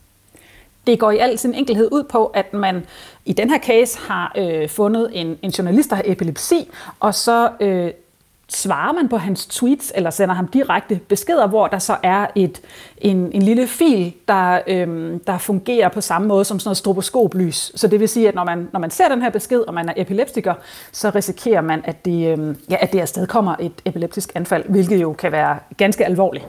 [0.87, 2.85] Det går i al sin enkelhed ud på, at man
[3.25, 7.49] i den her case har øh, fundet en, en journalist, der har epilepsi, og så
[7.59, 7.91] øh,
[8.53, 12.61] svarer man på hans tweets, eller sender ham direkte beskeder, hvor der så er et,
[12.97, 17.71] en, en lille fil, der, øhm, der fungerer på samme måde som sådan noget stroboskoplys.
[17.75, 19.89] Så det vil sige, at når man, når man ser den her besked, og man
[19.89, 20.53] er epileptiker,
[20.91, 25.01] så risikerer man, at det, øhm, ja, at det afsted kommer et epileptisk anfald, hvilket
[25.01, 26.45] jo kan være ganske alvorligt.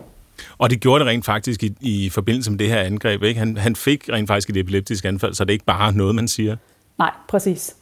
[0.59, 3.23] Og det gjorde det rent faktisk i, i forbindelse med det her angreb.
[3.23, 3.39] Ikke?
[3.39, 6.29] Han, han fik rent faktisk et epileptisk anfald, så det er ikke bare noget, man
[6.29, 6.57] siger.
[6.99, 7.77] Nej, præcis.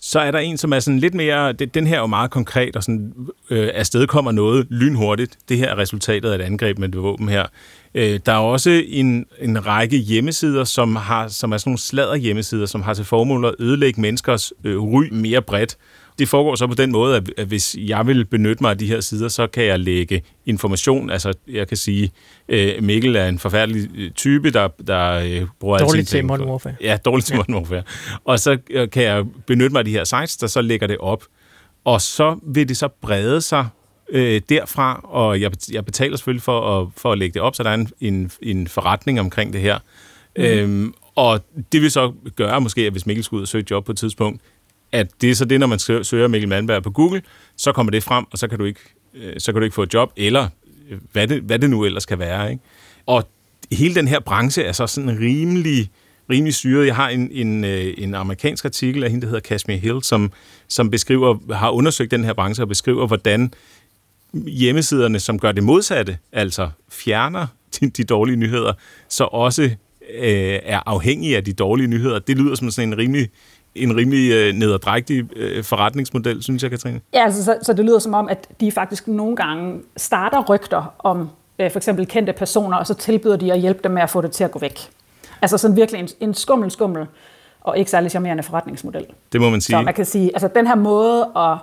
[0.00, 2.30] Så er der en, som er sådan lidt mere, det, den her er jo meget
[2.30, 3.12] konkret, og sådan,
[3.50, 5.38] øh, afstedkommer noget lynhurtigt.
[5.48, 7.46] Det her er resultatet af et angreb med det våben her.
[7.94, 12.16] Øh, der er også en, en række hjemmesider, som, har, som er sådan nogle sladder
[12.16, 15.76] hjemmesider, som har til formål at ødelægge menneskers øh, ry mere bredt
[16.18, 18.86] det foregår så på den måde, at, at hvis jeg vil benytte mig af de
[18.86, 21.10] her sider, så kan jeg lægge information.
[21.10, 22.10] Altså, jeg kan sige,
[22.48, 26.74] øh, Mikkel er en forfærdelig øh, type, der, der øh, bruger Dårligt til Modern Warfare.
[26.80, 27.36] Ja, dårligt til ja.
[27.36, 27.82] Modern Warfare.
[28.24, 30.98] Og så øh, kan jeg benytte mig af de her sites, der så lægger det
[30.98, 31.24] op.
[31.84, 33.66] Og så vil det så brede sig
[34.10, 37.62] øh, derfra, og jeg, jeg betaler selvfølgelig for at, for at lægge det op, så
[37.62, 39.78] der er en, en, en forretning omkring det her.
[40.36, 40.44] Mm.
[40.44, 41.40] Øhm, og
[41.72, 43.98] det vil så gøre måske, at hvis Mikkel skulle ud og søge job på et
[43.98, 44.42] tidspunkt,
[44.92, 47.22] at det er så det, når man søger Mikkel Malmberg på Google,
[47.56, 48.80] så kommer det frem, og så kan du ikke,
[49.14, 50.48] øh, så kan du ikke få et job, eller
[50.90, 52.50] øh, hvad det, hvad det nu ellers kan være.
[52.50, 52.62] Ikke?
[53.06, 53.28] Og
[53.72, 55.90] hele den her branche er så sådan rimelig,
[56.30, 56.86] rimelig syret.
[56.86, 60.32] Jeg har en, en, øh, en amerikansk artikel af hende, der hedder Kashmir Hill, som,
[60.68, 63.52] som beskriver, har undersøgt den her branche og beskriver, hvordan
[64.34, 67.46] hjemmesiderne, som gør det modsatte, altså fjerner
[67.80, 68.72] de, de dårlige nyheder,
[69.08, 69.62] så også
[70.14, 72.18] øh, er afhængige af de dårlige nyheder.
[72.18, 73.28] Det lyder som sådan en rimelig
[73.82, 77.00] en rimelig øh, nederdrægtig øh, forretningsmodel, synes jeg, Katrine.
[77.14, 80.94] Ja, altså, så, så det lyder som om, at de faktisk nogle gange starter rygter
[80.98, 84.10] om øh, for eksempel kendte personer, og så tilbyder de at hjælpe dem med at
[84.10, 84.78] få det til at gå væk.
[85.42, 87.06] Altså sådan virkelig en, en skummel, skummel
[87.60, 89.06] og ikke særlig charmerende forretningsmodel.
[89.32, 89.76] Det må man sige.
[89.76, 91.58] Så man kan sige, altså den her måde at,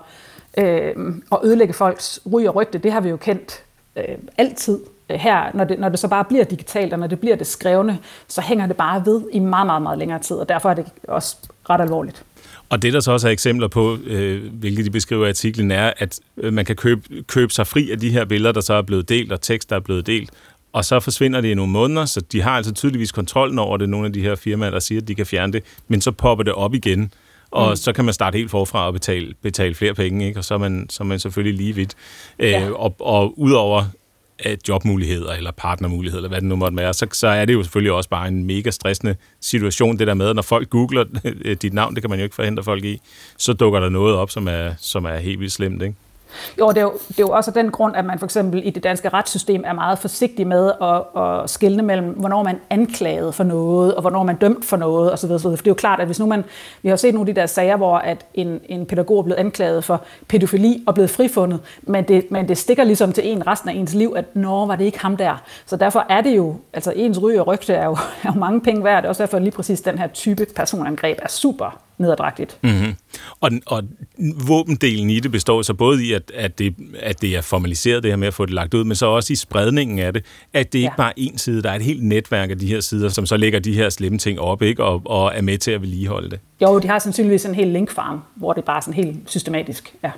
[0.58, 3.64] øh, at ødelægge folks ry og rygte, det har vi jo kendt
[3.96, 4.04] øh,
[4.38, 7.48] altid her, når det, når det så bare bliver digitalt, og når det bliver det
[7.48, 10.74] skrevne, så hænger det bare ved i meget, meget, meget længere tid, og derfor er
[10.74, 11.36] det også
[11.70, 12.24] ret alvorligt.
[12.70, 15.94] Og det, der så også er eksempler på, øh, hvilket de beskriver i artiklen, er,
[15.98, 18.82] at øh, man kan købe, købe sig fri af de her billeder, der så er
[18.82, 20.30] blevet delt, og tekst, der er blevet delt,
[20.74, 23.90] og så forsvinder det i nogle måneder, så de har altså tydeligvis kontrollen over det,
[23.90, 26.44] nogle af de her firmaer, der siger, at de kan fjerne det, men så popper
[26.44, 27.14] det op igen,
[27.52, 27.76] og mm.
[27.76, 30.40] så kan man starte helt forfra og betale, betale flere penge, ikke?
[30.40, 31.96] og så er man, så er man selvfølgelig lige vidt.
[32.40, 32.68] Ja.
[32.68, 33.84] Øh, og, og udover
[34.70, 37.92] jobmuligheder eller partnermuligheder, eller hvad det nu måtte være, så, så er det jo selvfølgelig
[37.92, 41.06] også bare en mega stressende situation, det der med, når folk googler
[41.62, 43.02] dit navn, det kan man jo ikke forhindre folk i,
[43.38, 45.96] så dukker der noget op, som er, som er helt vildt slemt, ikke?
[46.60, 48.70] Jo, det er jo, det er jo også den grund, at man for eksempel i
[48.70, 53.36] det danske retssystem er meget forsigtig med at, at skille mellem, hvornår man er anklaget
[53.36, 55.32] for noget, og hvornår man er dømt for noget, osv.
[55.32, 55.42] osv.
[55.42, 56.44] For det er jo klart, at hvis nu man,
[56.82, 59.40] vi har set nogle af de der sager, hvor at en, en pædagog er blevet
[59.40, 63.70] anklaget for pædofili og blevet frifundet, men det, men det stikker ligesom til en resten
[63.70, 65.42] af ens liv, at nå, var det ikke ham der.
[65.66, 68.62] Så derfor er det jo, altså ens ryg og rygte er jo, er jo mange
[68.62, 72.58] penge værd, det er også derfor lige præcis den her type personangreb er super nedadrægtigt.
[72.64, 72.96] Mm-hmm.
[73.42, 73.84] Og, og
[74.48, 78.12] våbendelen i det består så både i, at, at, det, at det er formaliseret, det
[78.12, 80.74] her med at få det lagt ud, men så også i spredningen af det, at
[80.74, 80.96] det ikke ja.
[80.98, 83.38] bare er én side, der er et helt netværk af de her sider, som så
[83.38, 86.40] lægger de her slemme ting op ikke, og, og er med til at vedligeholde det.
[86.62, 89.94] Jo, de har sandsynligvis en hel linkfarm, hvor det er bare sådan helt systematisk.
[90.04, 90.12] Ja.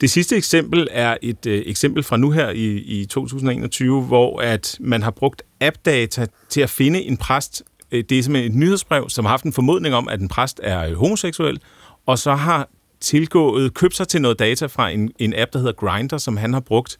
[0.00, 4.76] Det sidste eksempel er et øh, eksempel fra nu her i, i 2021, hvor at
[4.80, 7.62] man har brugt appdata til at finde en præst,
[7.94, 10.60] Øh, det er simpelthen et nyhedsbrev, som har haft en formodning om, at en præst
[10.62, 11.60] er øh, homoseksuel,
[12.06, 12.68] og så har
[13.00, 16.52] tilgået, købt sig til noget data fra en, en app, der hedder Grinder, som han
[16.52, 16.98] har brugt.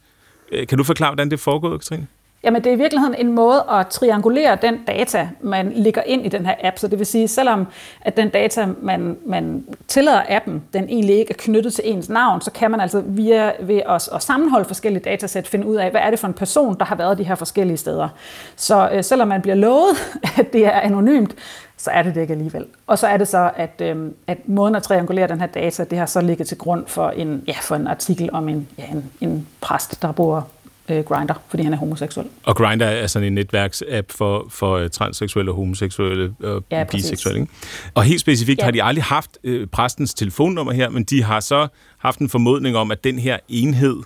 [0.51, 2.07] Øh, kan du forklare, hvordan det foregår, Katrine?
[2.45, 6.29] Jamen, det er i virkeligheden en måde at triangulere den data, man ligger ind i
[6.29, 6.77] den her app.
[6.77, 7.67] Så det vil sige, selvom
[8.01, 12.41] at den data, man, man tillader appen, den egentlig ikke er knyttet til ens navn,
[12.41, 16.01] så kan man altså via ved at, at sammenholde forskellige datasæt finde ud af, hvad
[16.01, 18.09] er det for en person, der har været de her forskellige steder.
[18.55, 21.35] Så øh, selvom man bliver lovet, at det er anonymt,
[21.77, 22.65] så er det det ikke alligevel.
[22.87, 25.97] Og så er det så, at, øh, at måden at triangulere den her data, det
[25.97, 29.11] har så ligget til grund for en, ja, for en artikel om en, ja, en,
[29.21, 30.47] en præst, der bor
[30.89, 32.27] øh, Grindr, fordi han er homoseksuel.
[32.43, 37.41] Og Grindr er sådan en netværksapp for, for uh, transseksuelle og homoseksuelle og ja, biseksuelle.
[37.41, 37.53] Ikke?
[37.93, 38.63] Og helt specifikt ja.
[38.63, 41.67] har de aldrig haft øh, præstens telefonnummer her, men de har så
[41.97, 43.97] haft en formodning om, at den her enhed,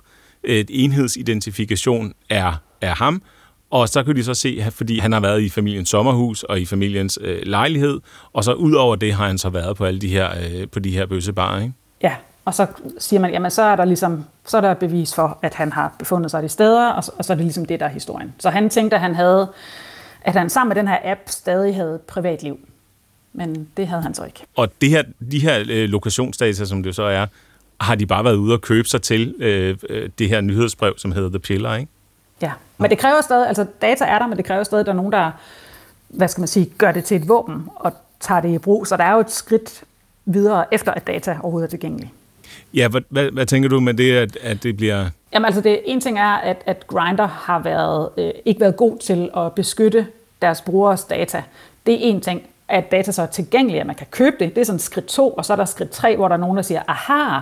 [0.44, 3.22] øh, enhedsidentifikation er, er ham,
[3.72, 6.66] og så kan de så se, fordi han har været i familiens sommerhus og i
[6.66, 8.00] familiens øh, lejlighed,
[8.34, 10.80] og så ud over det har han så været på alle de her, øh, på
[10.80, 11.74] de her bøssebarer, ikke?
[12.02, 12.16] Ja,
[12.50, 15.54] og så siger man, jamen så er der ligesom, så er der bevis for, at
[15.54, 17.86] han har befundet sig de steder, og så, og så er det ligesom det, der
[17.86, 18.34] er historien.
[18.40, 19.48] Så han tænkte, at han havde,
[20.22, 22.60] at han sammen med den her app stadig havde privatliv.
[23.34, 24.40] Men det havde han så ikke.
[24.56, 27.26] Og det her, de her øh, lokationsdata, som det så er,
[27.82, 31.12] har de bare været ude og købe sig til øh, øh, det her nyhedsbrev, som
[31.12, 31.92] hedder The Piller, ikke?
[32.42, 34.92] Ja, men det kræver stadig, altså data er der, men det kræver stadig, at der
[34.92, 35.32] er nogen, der,
[36.08, 38.88] hvad skal man sige, gør det til et våben og tager det i brug.
[38.88, 39.84] Så der er jo et skridt
[40.26, 42.14] videre, efter at data overhovedet er tilgængelig.
[42.74, 45.06] Ja, hvad, hvad, hvad tænker du med det, at, at det bliver...
[45.34, 48.98] Jamen altså, det, en ting er, at, at Grindr har været, øh, ikke været god
[48.98, 50.08] til at beskytte
[50.42, 51.44] deres brugeres data.
[51.86, 54.56] Det er en ting, at data så er tilgængelige, at man kan købe det.
[54.56, 56.58] Det er sådan skridt to, og så er der skridt tre, hvor der er nogen,
[56.58, 57.40] der siger, aha,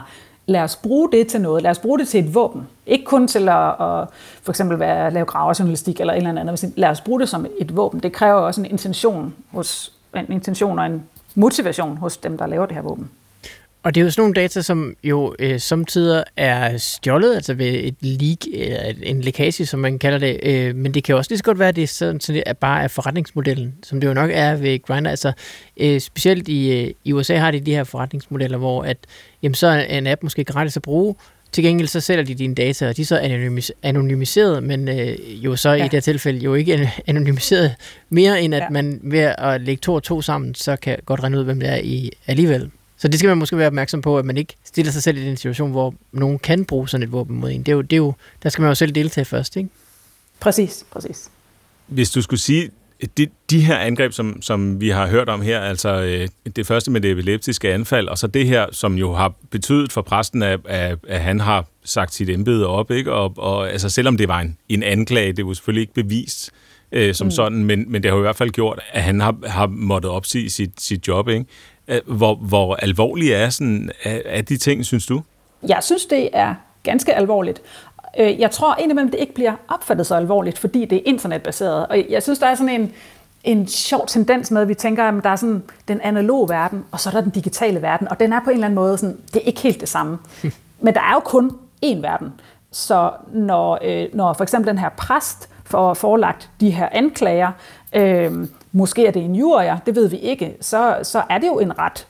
[0.47, 1.63] lad os bruge det til noget.
[1.63, 2.67] Lad os bruge det til et våben.
[2.87, 4.07] Ikke kun til at, at
[4.43, 6.73] for eksempel være, lave gravejournalistik eller et eller andet.
[6.75, 7.99] Lad os bruge det som et våben.
[7.99, 11.03] Det kræver også en intention, hos, en intention og en
[11.35, 13.09] motivation hos dem, der laver det her våben.
[13.87, 17.67] Og det er jo sådan nogle data, som jo øh, samtidig er stjålet, altså ved
[17.67, 20.39] et leak, øh, en lækage, som man kalder det.
[20.43, 22.33] Øh, men det kan jo også lige så godt være, at det er sådan, så
[22.33, 25.09] det er bare er forretningsmodellen, som det jo nok er ved Grindr.
[25.09, 25.31] Altså,
[25.77, 28.97] øh, specielt i, øh, i USA har de de her forretningsmodeller, hvor at,
[29.43, 31.15] jamen, så er en app måske gratis at bruge,
[31.51, 35.45] til gengæld så sælger de dine data, og de er så anonymis- anonymiseret, men øh,
[35.45, 35.75] jo så ja.
[35.75, 37.75] i det her tilfælde jo ikke anonymiseret
[38.09, 38.69] mere, end at ja.
[38.69, 41.69] man ved at lægge to og to sammen, så kan godt regne ud, hvem det
[41.69, 42.71] er i alligevel.
[42.97, 45.25] Så det skal man måske være opmærksom på, at man ikke stiller sig selv i
[45.25, 47.59] den situation, hvor nogen kan bruge sådan et våben mod en.
[47.59, 49.69] Det er jo, det er jo, der skal man jo selv deltage først, ikke?
[50.39, 51.29] Præcis, præcis.
[51.87, 52.69] Hvis du skulle sige,
[53.17, 56.91] de, de her angreb, som, som vi har hørt om her, altså øh, det første
[56.91, 60.59] med det epileptiske anfald, og så det her, som jo har betydet for præsten, at,
[60.65, 63.13] at, at han har sagt sit embede op, ikke?
[63.13, 66.51] Og, og altså, selvom det var en, en anklage, det var selvfølgelig ikke bevist
[66.91, 67.31] øh, som mm.
[67.31, 70.11] sådan, men, men det har jo i hvert fald gjort, at han har, har måttet
[70.11, 71.45] opsige sit, sit job, ikke?
[72.05, 75.21] Hvor, hvor alvorlige er, sådan, er, er de ting, synes du?
[75.67, 77.61] Jeg synes, det er ganske alvorligt.
[78.19, 81.87] Øh, jeg tror indimellem, det ikke bliver opfattet så alvorligt, fordi det er internetbaseret.
[81.87, 82.93] Og jeg synes, der er sådan en,
[83.43, 86.99] en sjov tendens med, at vi tænker, at der er sådan den analoge verden, og
[86.99, 89.17] så er der den digitale verden, og den er på en eller anden måde sådan,
[89.33, 90.17] det er ikke helt det samme.
[90.81, 91.51] Men der er jo kun
[91.85, 92.33] én verden.
[92.71, 97.51] Så når, øh, når for eksempel den her præst får forelagt de her anklager,
[97.93, 101.59] øh, måske er det en jurier, det ved vi ikke, så, så er det jo
[101.59, 102.07] en ret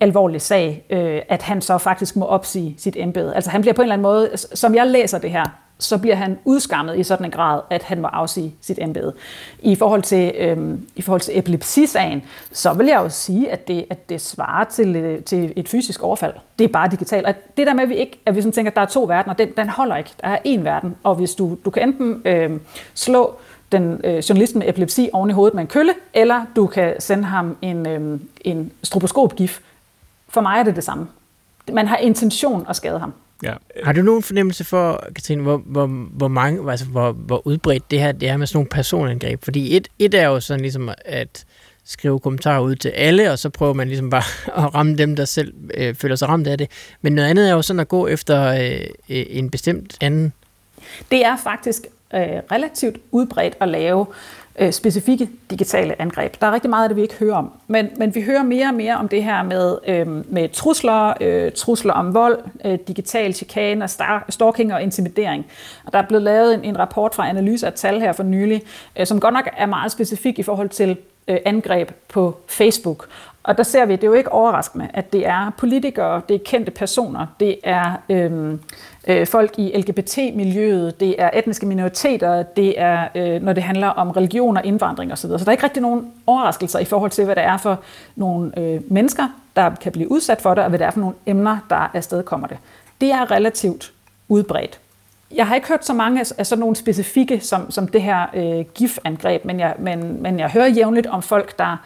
[0.00, 3.34] alvorlig sag, øh, at han så faktisk må opsige sit embede.
[3.34, 5.44] Altså han bliver på en eller anden måde, som jeg læser det her,
[5.78, 9.14] så bliver han udskammet i sådan en grad, at han må afsige sit embede.
[9.60, 12.22] I forhold til, øh, i forhold til epilepsisagen,
[12.52, 16.02] så vil jeg jo sige, at det, at det svarer til, øh, til et fysisk
[16.02, 16.34] overfald.
[16.58, 17.26] Det er bare digitalt.
[17.26, 19.02] Og det der med, at vi ikke at vi sådan tænker, at der er to
[19.02, 20.10] verdener, den, den holder ikke.
[20.20, 22.50] Der er én verden, og hvis du, du kan enten øh,
[22.94, 23.34] slå
[23.72, 27.24] den øh, journalisten med epilepsi oven i hovedet med en kølle, eller du kan sende
[27.24, 29.60] ham en, øh, en stroboskopgif.
[30.28, 31.06] For mig er det det samme.
[31.72, 33.12] Man har intention at skade ham.
[33.42, 33.54] Ja.
[33.84, 38.00] Har du nogen fornemmelse for, Katrine, hvor, hvor, hvor, mange, altså hvor, hvor udbredt det
[38.00, 39.44] her det er med sådan nogle personangreb?
[39.44, 41.44] Fordi et, et er jo sådan ligesom at
[41.84, 44.22] skrive kommentarer ud til alle, og så prøver man ligesom bare
[44.66, 46.70] at ramme dem, der selv øh, føler sig ramt af det.
[47.02, 50.32] Men noget andet er jo sådan at gå efter øh, en bestemt anden.
[51.10, 52.20] Det er faktisk øh,
[52.52, 54.06] relativt udbredt at lave
[54.58, 56.40] øh, specifikke digitale angreb.
[56.40, 57.52] Der er rigtig meget af det, vi ikke hører om.
[57.66, 61.52] Men, men vi hører mere og mere om det her med, øh, med trusler, øh,
[61.52, 63.88] trusler om vold, øh, digital chikane,
[64.28, 65.46] stalking og intimidering.
[65.84, 68.62] Og der er blevet lavet en, en rapport fra Analyse af Tal her for nylig,
[68.98, 70.96] øh, som godt nok er meget specifik i forhold til
[71.28, 73.08] øh, angreb på Facebook.
[73.42, 76.38] Og der ser vi, det er jo ikke overraskende, at det er politikere, det er
[76.44, 78.60] kendte personer, det er øhm,
[79.06, 84.10] øh, folk i LGBT-miljøet, det er etniske minoriteter, det er, øh, når det handler om
[84.10, 85.30] religion og indvandring osv.
[85.30, 87.80] Så der er ikke rigtig nogen overraskelser i forhold til, hvad det er for
[88.16, 91.14] nogle øh, mennesker, der kan blive udsat for det, og hvad det er for nogle
[91.26, 92.58] emner, der afstedkommer det.
[93.00, 93.92] Det er relativt
[94.28, 94.80] udbredt.
[95.34, 98.64] Jeg har ikke hørt så mange af sådan nogle specifikke som, som det her øh,
[98.74, 101.76] GIF-angreb, men jeg, men, men jeg hører jævnligt om folk, der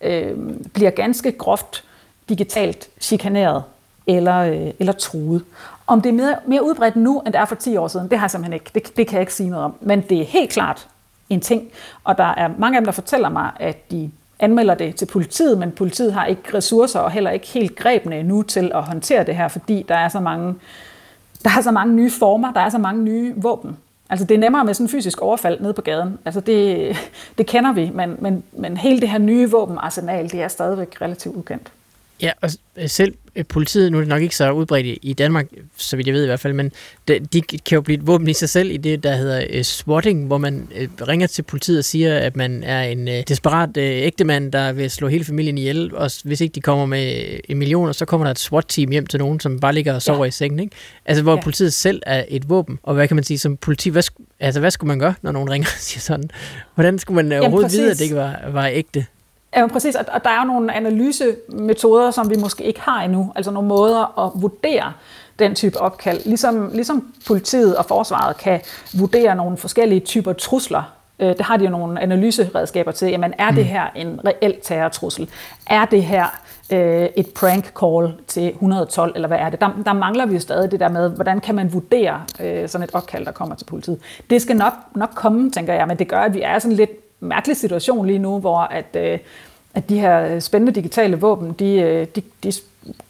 [0.00, 0.36] øh,
[0.74, 1.84] bliver ganske groft
[2.28, 3.62] digitalt chikaneret
[4.06, 5.44] eller, øh, eller truet.
[5.86, 8.18] Om det er mere, mere udbredt nu, end det er for 10 år siden, det
[8.18, 8.70] har jeg simpelthen ikke.
[8.74, 9.74] Det, det kan jeg ikke sige noget om.
[9.80, 10.88] Men det er helt klart
[11.30, 11.68] en ting,
[12.04, 15.58] og der er mange af dem, der fortæller mig, at de anmelder det til politiet,
[15.58, 19.36] men politiet har ikke ressourcer og heller ikke helt grebne endnu til at håndtere det
[19.36, 20.54] her, fordi der er så mange,
[21.44, 23.76] der er så mange nye former, der er så mange nye våben.
[24.10, 26.18] Altså det er nemmere med sådan en fysisk overfald nede på gaden.
[26.24, 26.96] Altså det,
[27.38, 31.36] det kender vi, men, men, men hele det her nye våbenarsenal, det er stadigvæk relativt
[31.36, 31.72] ukendt.
[32.22, 32.50] Ja, og
[32.86, 35.46] selv politiet, nu er det nok ikke så udbredt i Danmark,
[35.76, 36.72] så vidt jeg ved i hvert fald, men
[37.08, 39.62] de, de kan jo blive et våben i sig selv i det, der hedder uh,
[39.62, 43.68] swatting, hvor man uh, ringer til politiet og siger, at man er en uh, desperat
[43.68, 47.58] uh, ægtemand, der vil slå hele familien ihjel, og hvis ikke de kommer med en
[47.58, 50.28] million, så kommer der et SWAT-team hjem til nogen, som bare ligger og sover ja.
[50.28, 50.76] i sengen, ikke?
[51.04, 51.42] Altså, hvor ja.
[51.42, 54.02] politiet selv er et våben, og hvad kan man sige som politi, hvad,
[54.40, 56.30] altså, hvad skulle man gøre, når nogen ringer og siger sådan?
[56.74, 59.06] Hvordan skulle man overhovedet vide, at det ikke var, var ægte?
[59.56, 59.94] Ja, præcis.
[59.94, 63.32] Og der er jo nogle analysemetoder, som vi måske ikke har endnu.
[63.34, 64.92] Altså nogle måder at vurdere
[65.38, 66.20] den type opkald.
[66.24, 68.60] Ligesom, ligesom politiet og forsvaret kan
[68.98, 70.92] vurdere nogle forskellige typer trusler.
[71.20, 73.08] Øh, det har de jo nogle analyseredskaber til.
[73.08, 73.70] Jamen, er det mm.
[73.70, 75.30] her en reel terrortrussel?
[75.66, 76.26] Er det her
[76.72, 79.60] øh, et prank call til 112, eller hvad er det?
[79.60, 82.84] Der, der mangler vi jo stadig det der med, hvordan kan man vurdere øh, sådan
[82.84, 83.98] et opkald, der kommer til politiet.
[84.30, 87.05] Det skal nok, nok komme, tænker jeg, men det gør, at vi er sådan lidt
[87.20, 89.18] mærkelig situation lige nu, hvor at, øh,
[89.74, 92.52] at de her spændende digitale våben, de, øh, de, de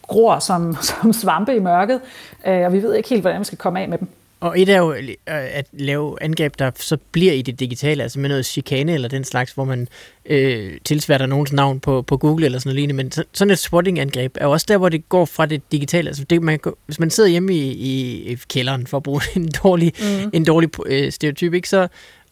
[0.01, 2.01] gror som, som svampe i mørket,
[2.47, 4.07] øh, og vi ved ikke helt, hvordan vi skal komme af med dem.
[4.39, 8.19] Og et er jo øh, at lave angreb, der så bliver i det digitale, altså
[8.19, 9.87] med noget chikane eller den slags, hvor man
[10.25, 13.03] øh, tilsværter nogens navn på, på Google eller sådan noget lignende.
[13.03, 16.07] Men sådan et swatting-angreb er også der, hvor det går fra det digitale.
[16.07, 19.51] Altså det, man, hvis man sidder hjemme i, i, i kælderen, for at bruge en
[19.63, 20.29] dårlig, mm.
[20.33, 21.87] en dårlig øh, stereotyp, ikke, så,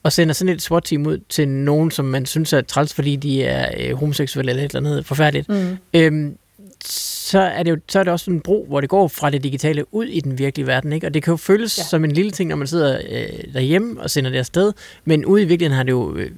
[0.05, 3.43] og sender sådan et SWAT-team ud til nogen, som man synes er træls, fordi de
[3.43, 5.77] er øh, homoseksuelle eller et eller andet forfærdeligt, mm.
[5.93, 6.37] øhm,
[6.85, 9.43] så er, det jo, så er det også en bro, hvor det går fra det
[9.43, 10.93] digitale ud i den virkelige verden.
[10.93, 11.07] Ikke?
[11.07, 11.83] Og det kan jo føles ja.
[11.83, 14.73] som en lille ting, når man sidder øh, derhjemme og sender det afsted,
[15.05, 16.31] men ude i virkeligheden har det jo øh,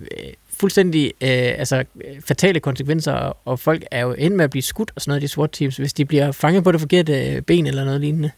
[0.59, 1.83] fuldstændig øh, altså,
[2.25, 5.21] fatale konsekvenser, og, og folk er jo endt med at blive skudt og sådan noget,
[5.21, 8.31] de SWAT-teams, hvis de bliver fanget på det forkerte øh, ben eller noget lignende.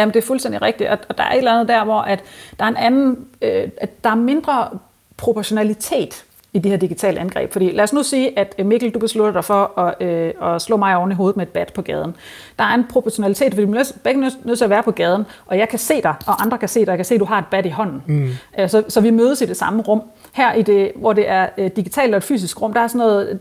[0.00, 0.90] Jamen, det er fuldstændig rigtigt.
[0.90, 2.22] Og der er et eller andet der, hvor at
[2.58, 4.68] der er en anden, øh, at der er mindre
[5.16, 7.52] proportionalitet i de her digitale angreb.
[7.52, 10.62] Fordi lad os nu sige, at øh, Mikkel, du beslutter dig for at, øh, at
[10.62, 12.16] slå mig oven i hovedet med et bat på gaden.
[12.58, 15.24] Der er en proportionalitet, fordi vi er begge nødt nød til at være på gaden,
[15.46, 17.24] og jeg kan se dig, og andre kan se dig, jeg kan se, at du
[17.24, 18.02] har et bat i hånden.
[18.06, 18.30] Mm.
[18.58, 20.02] Øh, så, så vi mødes i det samme rum.
[20.32, 22.98] Her, i det, hvor det er øh, digitalt og et fysisk rum, der er sådan
[22.98, 23.38] noget,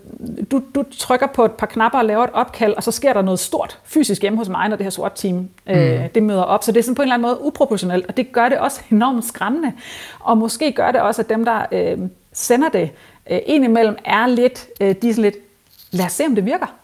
[0.51, 3.21] du, du trykker på et par knapper og laver et opkald, og så sker der
[3.21, 6.09] noget stort fysisk hjemme hos mig, når det her sort team øh, mm.
[6.15, 6.63] det møder op.
[6.63, 8.81] Så det er sådan på en eller anden måde uproportionelt, og det gør det også
[8.91, 9.73] enormt skræmmende.
[10.19, 11.97] Og måske gør det også, at dem, der øh,
[12.39, 12.91] sender det,
[13.31, 15.35] øh, indimellem er lidt, øh, de er lidt,
[15.91, 16.75] lad os se, om det virker.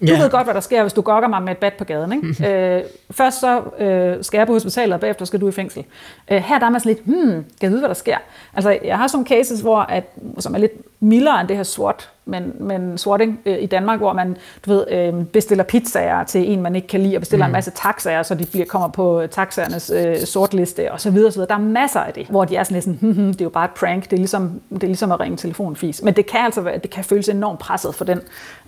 [0.00, 0.20] Du yeah.
[0.20, 2.12] ved godt, hvad der sker, hvis du gokker mig med et bat på gaden.
[2.12, 2.26] Ikke?
[2.26, 2.44] Mm-hmm.
[2.44, 5.84] Øh, først så øh, skal jeg på hospitalet, og bagefter skal du i fængsel.
[6.30, 8.18] Øh, her der er man sådan lidt, hmm, kan jeg vide, hvad der sker?
[8.54, 10.04] Altså, jeg har sådan cases, hvor, at,
[10.38, 14.12] som er lidt mildere end det her sort men, men sorting øh, i Danmark, hvor
[14.12, 14.36] man
[14.66, 17.50] du ved, øh, bestiller pizzaer til en, man ikke kan lide, og bestiller mm.
[17.50, 21.36] en masse taxaer, så de bliver, kommer på taxaernes øh, sortliste, og så videre, så
[21.36, 21.48] videre.
[21.48, 23.44] Der er masser af det, hvor de er sådan lidt sådan, hm, hm, det er
[23.44, 26.02] jo bare et prank, det er ligesom, det er ligesom at ringe telefonfis.
[26.02, 28.20] Men det kan altså være, det kan føles enormt presset for den,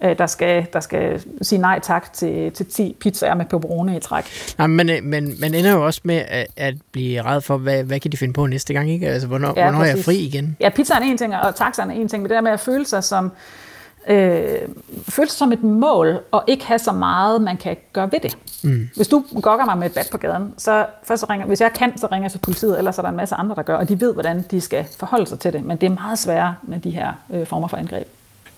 [0.05, 4.01] øh, der, skal, der skal sige nej tak til, til 10 pizzaer med pepperoni i
[4.01, 4.25] træk.
[4.59, 7.85] Nej, men, øh, men man ender jo også med at, at blive red for, hvad,
[7.85, 9.09] hvad kan de finde på næste gang, ikke?
[9.09, 10.57] Altså, hvornår, ja, hvornår er jeg fri igen?
[10.61, 12.61] Ja, pizzaen er en ting, og taxaen er en ting, men det der med at
[12.61, 13.33] føle sig som
[14.08, 14.68] øh,
[15.08, 18.38] føles som et mål, og ikke have så meget, man kan gøre ved det.
[18.62, 18.88] Mm.
[18.96, 21.72] Hvis du gokker mig med et bat på gaden, så først så ringer, hvis jeg
[21.72, 23.88] kan, så ringer jeg til politiet, ellers er der en masse andre, der gør, og
[23.88, 25.64] de ved, hvordan de skal forholde sig til det.
[25.64, 28.06] Men det er meget sværere med de her øh, former for angreb.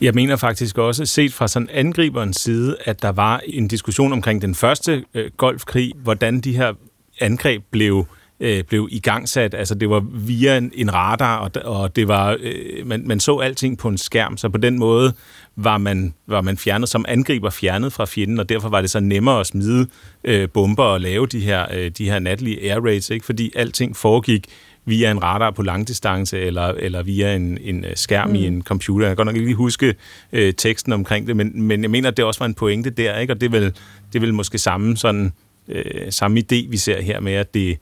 [0.00, 4.42] Jeg mener faktisk også, set fra sådan angriberens side, at der var en diskussion omkring
[4.42, 6.72] den første øh, golfkrig, hvordan de her
[7.20, 8.21] angreb blev øh,
[8.68, 9.54] blev igangsat.
[9.54, 13.38] Altså det var via en, en radar, og, og det var øh, man, man så
[13.38, 15.14] alting på en skærm, så på den måde
[15.56, 19.00] var man, var man fjernet som angriber fjernet fra fjenden, og derfor var det så
[19.00, 19.86] nemmere at smide
[20.24, 23.26] øh, bomber og lave de her, øh, de her natlige air raids, ikke?
[23.26, 24.46] fordi alting foregik
[24.84, 28.34] via en radar på langdistance, eller, eller via en, en øh, skærm mm.
[28.34, 29.06] i en computer.
[29.06, 29.94] Jeg kan godt nok ikke lige huske
[30.32, 33.18] øh, teksten omkring det, men, men jeg mener, at det også var en pointe der,
[33.18, 33.32] ikke?
[33.32, 33.64] og det er vel,
[34.12, 35.32] det er vel måske samme, sådan,
[35.68, 37.78] øh, samme idé, vi ser her med, at det,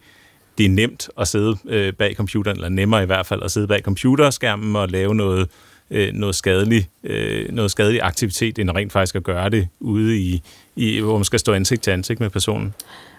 [0.61, 3.67] det er nemt at sidde øh, bag computeren, eller nemmere i hvert fald at sidde
[3.67, 5.49] bag computerskærmen og lave noget,
[5.91, 10.43] øh, noget, skadelig, øh, noget skadelig aktivitet, end rent faktisk at gøre det ude i,
[10.77, 12.75] i hvor man skal stå ansigt til ansigt med personen.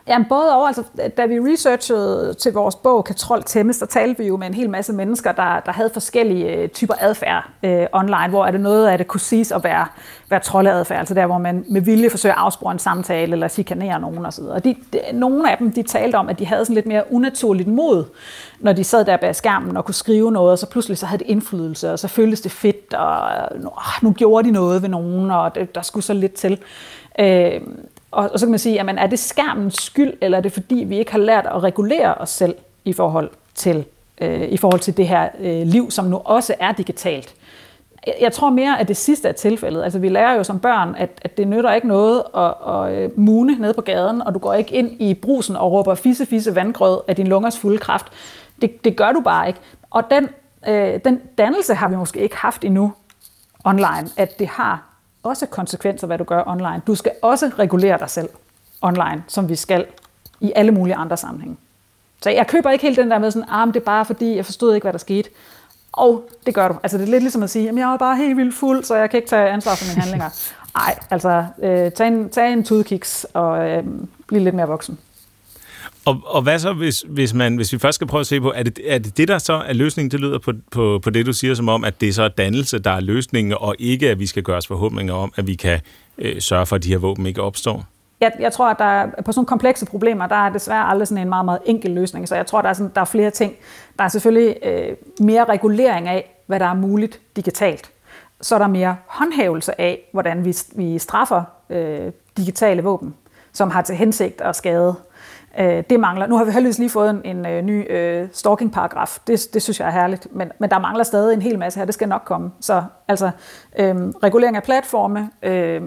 [0.07, 0.83] Jamen både over, altså,
[1.17, 4.69] da vi researchede til vores bog Katrol Tæmmes, der talte vi jo med en hel
[4.69, 8.87] masse mennesker, der, der havde forskellige øh, typer adfærd øh, online, hvor er det noget
[8.87, 9.87] af det kunne siges at være,
[10.29, 13.99] være troldeadfærd, altså der, hvor man med vilje forsøger at afspore en samtale eller chikanere
[13.99, 14.43] nogen osv.
[14.43, 17.03] Og de, de, nogle af dem, de talte om, at de havde sådan lidt mere
[17.11, 18.05] unaturligt mod,
[18.59, 21.19] når de sad der bag skærmen og kunne skrive noget, og så pludselig så havde
[21.19, 23.29] det indflydelse, og så føltes det fedt, og
[23.59, 23.71] nu,
[24.01, 26.59] nu gjorde de noget ved nogen, og det, der skulle så lidt til.
[27.19, 27.61] Øh,
[28.11, 30.75] og, og så kan man sige, jamen, er det skærmens skyld, eller er det fordi,
[30.75, 32.55] vi ikke har lært at regulere os selv
[32.85, 33.85] i forhold til,
[34.21, 37.35] øh, i forhold til det her øh, liv, som nu også er digitalt?
[38.21, 39.83] Jeg tror mere, at det sidste er tilfældet.
[39.83, 43.19] Altså, vi lærer jo som børn, at, at det nytter ikke noget at, at øh,
[43.19, 46.55] mune ned på gaden, og du går ikke ind i brusen og råber fisse, fisse
[46.55, 48.05] vandgrød af din lungers fulde kraft.
[48.61, 49.59] Det, det gør du bare ikke.
[49.89, 50.29] Og den,
[50.67, 52.93] øh, den dannelse har vi måske ikke haft endnu
[53.65, 54.90] online, at det har
[55.23, 56.81] også konsekvenser, hvad du gør online.
[56.87, 58.29] Du skal også regulere dig selv
[58.81, 59.85] online, som vi skal
[60.39, 61.57] i alle mulige andre sammenhænge.
[62.21, 64.45] Så jeg køber ikke helt den der med sådan, ah, det er bare fordi, jeg
[64.45, 65.29] forstod ikke, hvad der skete.
[65.91, 66.75] Og det gør du.
[66.83, 68.95] Altså det er lidt ligesom at sige, at jeg er bare helt vildt fuld, så
[68.95, 70.29] jeg kan ikke tage ansvar for mine handlinger.
[70.77, 73.83] Nej, altså øh, tag en, tag en tudkiks og øh,
[74.27, 74.99] blive lidt mere voksen.
[76.05, 78.51] Og, og hvad så, hvis, hvis, man, hvis vi først skal prøve at se på,
[78.55, 80.11] er det, er det det, der så er løsningen?
[80.11, 82.79] Det lyder på, på, på det, du siger, som om, at det er så dannelse,
[82.79, 85.79] der er løsningen, og ikke, at vi skal gøre os forhåbninger om, at vi kan
[86.17, 87.85] øh, sørge for, at de her våben ikke opstår?
[88.21, 91.29] Jeg, jeg tror, at der på sådan komplekse problemer, der er desværre aldrig sådan en
[91.29, 92.27] meget, meget enkel løsning.
[92.27, 93.53] Så jeg tror, der er, sådan, der er flere ting.
[93.97, 97.91] Der er selvfølgelig øh, mere regulering af, hvad der er muligt digitalt.
[98.41, 103.13] Så er der mere håndhævelse af, hvordan vi, vi straffer øh, digitale våben,
[103.53, 105.10] som har til hensigt at skade Øh,
[105.59, 106.27] Øh, det mangler.
[106.27, 109.19] Nu har vi heldigvis lige fået en, en øh, ny øh, stalking-paragraf.
[109.27, 110.27] Det, det synes jeg er herligt.
[110.31, 111.85] Men, men der mangler stadig en hel masse her.
[111.85, 112.51] Det skal nok komme.
[112.59, 113.31] Så altså
[113.79, 115.81] øh, regulering af platforme, øh,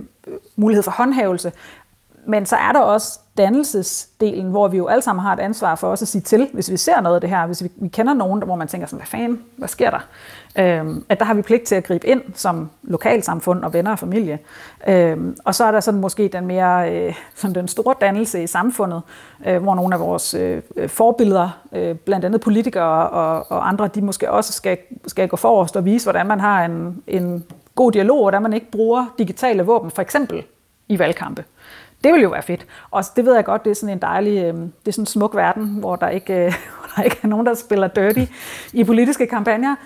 [0.56, 1.52] mulighed for håndhævelse.
[2.26, 5.88] Men så er der også dannelsesdelen, hvor vi jo alle sammen har et ansvar for
[5.88, 8.14] også at sige til, hvis vi ser noget af det her, hvis vi, vi kender
[8.14, 10.06] nogen, hvor man tænker sådan, hvad fanden, hvad sker der?
[10.58, 13.98] Øhm, at der har vi pligt til at gribe ind som lokalsamfund og venner og
[13.98, 14.38] familie.
[14.88, 18.46] Øhm, og så er der sådan måske den mere, øh, sådan den store dannelse i
[18.46, 19.02] samfundet,
[19.46, 24.02] øh, hvor nogle af vores øh, forbilleder, øh, blandt andet politikere og, og andre, de
[24.02, 28.20] måske også skal, skal gå forrest og vise, hvordan man har en, en god dialog,
[28.20, 30.42] hvordan man ikke bruger digitale våben, for eksempel
[30.88, 31.44] i valgkampe.
[32.04, 32.66] Det ville jo være fedt.
[32.90, 35.06] Og det ved jeg godt, det er sådan en dejlig, øh, det er sådan en
[35.06, 38.24] smuk verden, hvor der ikke, øh, hvor der ikke er nogen, der spiller dirty
[38.72, 39.76] i politiske kampagner.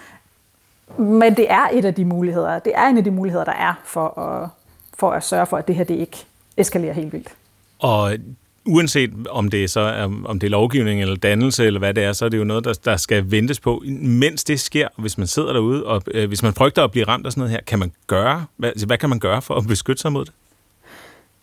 [0.98, 2.58] Men det er et af de muligheder.
[2.58, 4.48] Det er en af de muligheder, der er for at,
[4.98, 7.28] for at sørge for, at det her det ikke eskalerer helt vildt.
[7.78, 8.12] Og
[8.66, 12.12] uanset om det er så om det er lovgivning eller dannelse eller hvad det er,
[12.12, 14.88] så er det jo noget, der, der skal ventes på, mens det sker.
[14.96, 17.50] Hvis man sidder derude, og øh, hvis man frygter at blive ramt af sådan noget
[17.50, 20.32] her, kan man gøre, hvad, hvad kan man gøre for at beskytte sig mod det?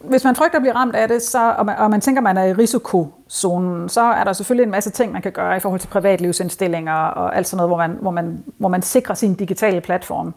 [0.10, 2.24] Hvis man frygter at blive ramt af det, så, og, man, og man tænker, at
[2.24, 5.60] man er i risikozonen, så er der selvfølgelig en masse ting, man kan gøre i
[5.60, 9.34] forhold til privatlivsindstillinger og alt sådan noget, hvor man, hvor man, hvor man sikrer sin
[9.34, 10.34] digitale platform.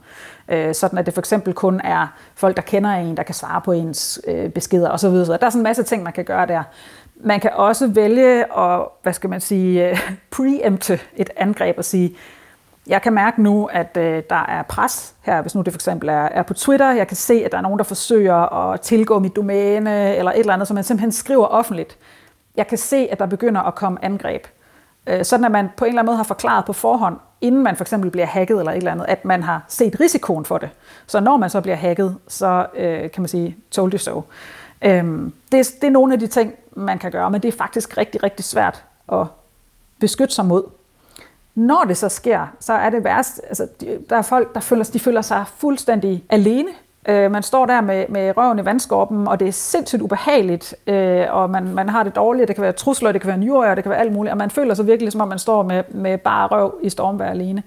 [0.48, 3.60] Øh, sådan at det for eksempel kun er folk, der kender en, der kan svare
[3.60, 5.24] på ens øh, beskeder osv.
[5.24, 6.62] Så der er sådan en masse ting, man kan gøre der.
[7.20, 10.00] Man kan også vælge at, hvad skal man sige, øh,
[10.36, 12.16] preempte et angreb og sige,
[12.88, 16.08] jeg kan mærke nu, at øh, der er pres her, hvis nu det for eksempel
[16.08, 16.90] er, er på Twitter.
[16.90, 20.38] Jeg kan se, at der er nogen, der forsøger at tilgå mit domæne eller et
[20.38, 21.96] eller andet, som man simpelthen skriver offentligt.
[22.56, 24.46] Jeg kan se, at der begynder at komme angreb.
[25.06, 27.76] Øh, sådan at man på en eller anden måde har forklaret på forhånd, inden man
[27.76, 30.70] for eksempel bliver hacket eller et eller andet, at man har set risikoen for det.
[31.06, 34.22] Så når man så bliver hacket, så øh, kan man sige, told you so.
[34.82, 37.96] Øhm, det, det er nogle af de ting, man kan gøre, men det er faktisk
[37.96, 39.26] rigtig, rigtig svært at
[40.00, 40.77] beskytte sig mod.
[41.58, 43.66] Når det så sker, så er det værst, altså
[44.10, 46.68] der er folk, der føler, de føler sig fuldstændig alene.
[47.08, 51.26] Øh, man står der med, med røven i vandskorpen, og det er sindssygt ubehageligt, øh,
[51.30, 52.48] og man, man har det dårligt.
[52.48, 54.50] Det kan være trusler, det kan være njurier, det kan være alt muligt, og man
[54.50, 57.62] føler sig virkelig, som om man står med, med bare røv i stormvær alene.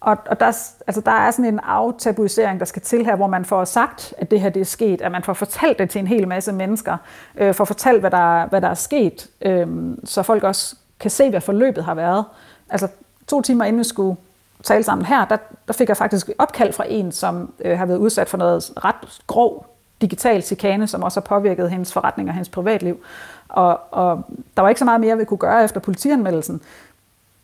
[0.00, 0.46] Og, og der,
[0.86, 4.30] altså, der er sådan en aftabuisering, der skal til her, hvor man får sagt, at
[4.30, 6.96] det her det er sket, at man får fortalt det til en hel masse mennesker,
[7.36, 9.66] øh, får fortalt, hvad der, hvad der er sket, øh,
[10.04, 12.24] så folk også kan se, hvad forløbet har været.
[12.70, 12.88] Altså
[13.28, 14.16] to timer inden vi skulle
[14.62, 17.98] tale sammen her, der, der fik jeg faktisk opkald fra en, som øh, har været
[17.98, 19.66] udsat for noget ret grov
[20.00, 23.00] digital chikane, som også har påvirket hendes forretning og hendes privatliv.
[23.48, 24.22] Og, og
[24.56, 26.60] der var ikke så meget mere, vi kunne gøre efter politianmeldelsen.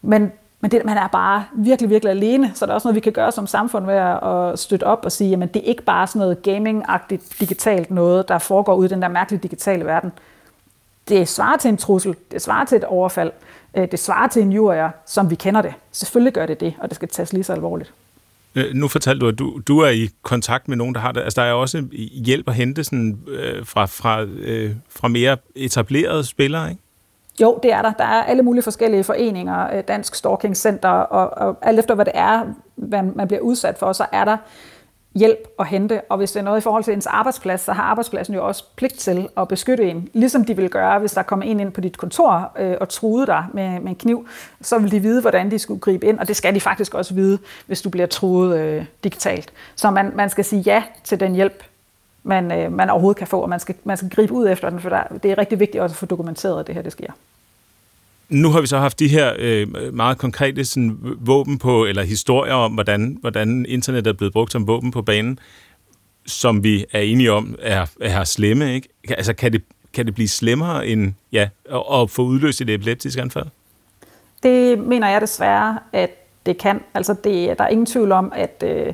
[0.03, 3.01] Men men det, man er bare virkelig, virkelig alene, så der er også noget, vi
[3.01, 6.07] kan gøre som samfund ved at støtte op og sige, at det er ikke bare
[6.07, 10.13] sådan noget gaming-agtigt digitalt noget, der foregår ude i den der mærkelige digitale verden.
[11.09, 13.33] Det svarer til en trussel, det svarer til et overfald,
[13.75, 15.75] det svarer til en jurier, som vi kender det.
[15.93, 17.93] Selvfølgelig gør det det, og det skal tages lige så alvorligt.
[18.55, 21.21] Øh, nu fortalte du, at du, du er i kontakt med nogen, der har det.
[21.21, 21.85] Altså, der er også
[22.25, 26.83] hjælp at hente sådan, øh, fra, fra, øh, fra mere etablerede spillere, ikke?
[27.41, 27.93] Jo, det er der.
[27.93, 32.05] Der er alle mulige forskellige foreninger, øh, Dansk Stalking Center, og, og alt efter hvad
[32.05, 32.45] det er,
[32.77, 34.37] hvad man bliver udsat for, så er der
[35.19, 36.01] hjælp at hente.
[36.09, 38.65] Og hvis det er noget i forhold til ens arbejdsplads, så har arbejdspladsen jo også
[38.77, 40.09] pligt til at beskytte en.
[40.13, 43.27] Ligesom de vil gøre, hvis der kommer en ind på dit kontor øh, og truede
[43.27, 44.29] dig med, med en kniv,
[44.61, 46.19] så vil de vide, hvordan de skulle gribe ind.
[46.19, 49.53] Og det skal de faktisk også vide, hvis du bliver truet øh, digitalt.
[49.77, 51.63] Så man, man skal sige ja til den hjælp,
[52.23, 54.81] man, øh, man overhovedet kan få, og man skal, man skal gribe ud efter den,
[54.81, 57.13] for der, det er rigtig vigtigt også at få dokumenteret, at det her det sker.
[58.29, 62.55] Nu har vi så haft de her øh, meget konkrete sådan, våben på, eller historier
[62.55, 65.39] om, hvordan, hvordan internet er blevet brugt som våben på banen,
[66.27, 68.75] som vi er enige om er, er slemme.
[68.75, 68.89] Ikke?
[69.09, 69.63] Altså, kan det,
[69.93, 73.47] kan det blive slemmere end ja, at, at få udløst et epileptisk anfald?
[74.43, 76.11] Det mener jeg desværre, at
[76.47, 76.81] det kan.
[76.95, 78.65] Altså, det, der er ingen tvivl om, at...
[78.67, 78.93] Øh,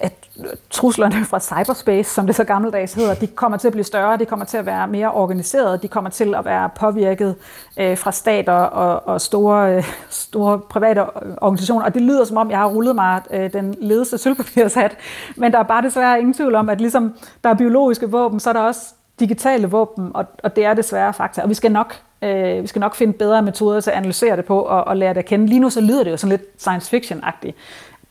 [0.00, 0.28] at
[0.70, 4.24] truslerne fra cyberspace, som det så gammeldags hedder, de kommer til at blive større, de
[4.24, 7.34] kommer til at være mere organiseret, de kommer til at være påvirket
[7.76, 11.04] øh, fra stater og, og store, øh, store private
[11.40, 11.84] organisationer.
[11.84, 14.96] Og det lyder som om, jeg har rullet mig øh, den ledeste sølvpapirshat,
[15.36, 18.48] men der er bare desværre ingen tvivl om, at ligesom der er biologiske våben, så
[18.48, 18.80] er der også
[19.20, 21.42] digitale våben, og, og det er desværre fakta.
[21.42, 24.44] Og vi skal nok Øh, vi skal nok finde bedre metoder til at analysere det
[24.44, 25.46] på og, og lære det at kende.
[25.46, 27.52] Lige nu så lyder det jo sådan lidt science fiction-agtigt.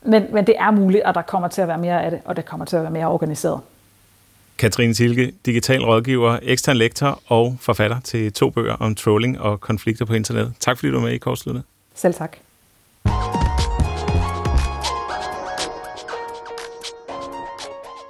[0.07, 2.35] Men, men det er muligt, at der kommer til at være mere af det, og
[2.35, 3.61] det kommer til at være mere organiseret.
[4.57, 10.05] Katrine Tilke, digital rådgiver, ekstern lektor og forfatter til to bøger om trolling og konflikter
[10.05, 10.53] på internettet.
[10.59, 11.63] Tak fordi du var med i Kortsluttet.
[11.95, 12.37] Selv tak.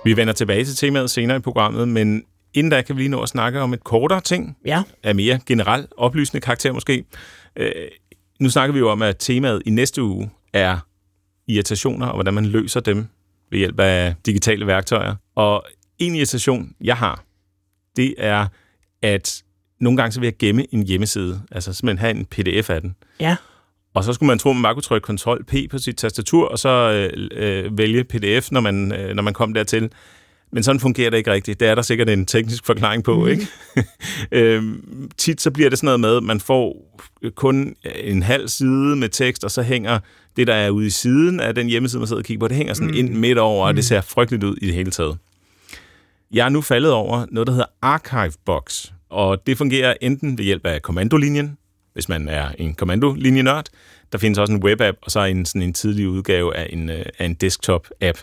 [0.05, 2.23] Vi vender tilbage til temaet senere i programmet, men
[2.53, 4.57] inden da kan vi lige nå at snakke om et kortere ting.
[4.65, 4.83] Ja.
[5.03, 7.03] Af mere generelt oplysende karakter måske.
[7.55, 7.71] Øh,
[8.39, 10.86] nu snakker vi jo om, at temaet i næste uge er
[11.47, 13.07] irritationer, og hvordan man løser dem
[13.51, 15.15] ved hjælp af digitale værktøjer.
[15.35, 15.65] Og
[15.99, 17.23] en irritation, jeg har,
[17.95, 18.47] det er,
[19.01, 19.43] at
[19.79, 22.95] nogle gange så vil jeg gemme en hjemmeside, altså simpelthen have en pdf af den.
[23.19, 23.35] Ja.
[23.93, 26.59] Og så skulle man tro, at man bare kunne trykke Ctrl-P på sit tastatur, og
[26.59, 29.91] så øh, øh, vælge pdf, når man, øh, når man kom dertil.
[30.51, 31.59] Men sådan fungerer det ikke rigtigt.
[31.59, 33.27] Det er der sikkert en teknisk forklaring på, mm.
[33.27, 33.47] ikke?
[34.31, 36.75] øhm, tit så bliver det sådan noget med, at man får
[37.35, 39.99] kun en halv side med tekst, og så hænger
[40.37, 42.57] det, der er ude i siden af den hjemmeside, man sidder og kigger på, det
[42.57, 42.97] hænger sådan mm.
[42.97, 43.83] ind midt over, og det mm.
[43.83, 45.17] ser frygteligt ud i det hele taget.
[46.31, 50.65] Jeg er nu faldet over noget, der hedder Archivebox, og det fungerer enten ved hjælp
[50.65, 51.57] af kommandolinjen,
[51.93, 53.65] hvis man er en kommandolinjenørd.
[54.11, 57.05] Der findes også en webapp, og så en, sådan en tidlig udgave af en, øh,
[57.19, 58.17] af en desktop-app.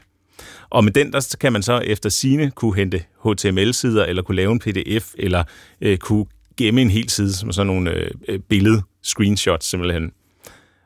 [0.70, 4.52] Og med den, der kan man så efter sine kunne hente HTML-sider, eller kunne lave
[4.52, 5.44] en PDF, eller
[5.80, 6.26] øh, kunne
[6.56, 10.12] gemme en hel side som sådan nogle øh, øh, billed-screenshots simpelthen.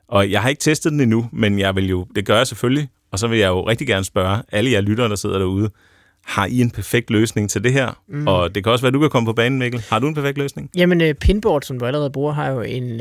[0.07, 2.89] Og jeg har ikke testet den endnu, men jeg vil jo, det gør jeg selvfølgelig.
[3.11, 5.69] Og så vil jeg jo rigtig gerne spørge alle jer lyttere, der sidder derude,
[6.25, 8.01] har I en perfekt løsning til det her?
[8.07, 8.27] Mm.
[8.27, 9.83] Og det kan også være, at du kan komme på banen, Mikkel.
[9.89, 10.69] Har du en perfekt løsning?
[10.75, 12.99] Jamen, uh, Pinboard, som du allerede bruger, har jo en uh,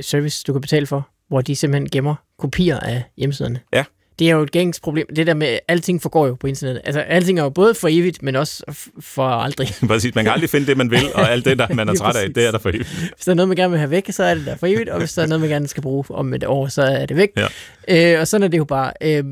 [0.00, 3.60] service, du kan betale for, hvor de simpelthen gemmer kopier af hjemmesiderne.
[3.72, 3.84] Ja
[4.18, 5.06] det er jo et gængs problem.
[5.16, 6.82] Det der med, at alting forgår jo på internettet.
[6.84, 8.64] Altså, alting er jo både for evigt, men også
[9.00, 9.68] for aldrig.
[9.88, 10.14] Præcis.
[10.14, 12.34] Man kan aldrig finde det, man vil, og alt det, der man er træt af,
[12.34, 12.88] det er der for evigt.
[12.88, 14.88] Hvis der er noget, man gerne vil have væk, så er det der for evigt,
[14.88, 17.16] og hvis der er noget, man gerne skal bruge om et år, så er det
[17.16, 17.28] væk.
[17.36, 18.14] Ja.
[18.14, 18.92] Øh, og sådan er det jo bare.
[19.00, 19.24] Øh,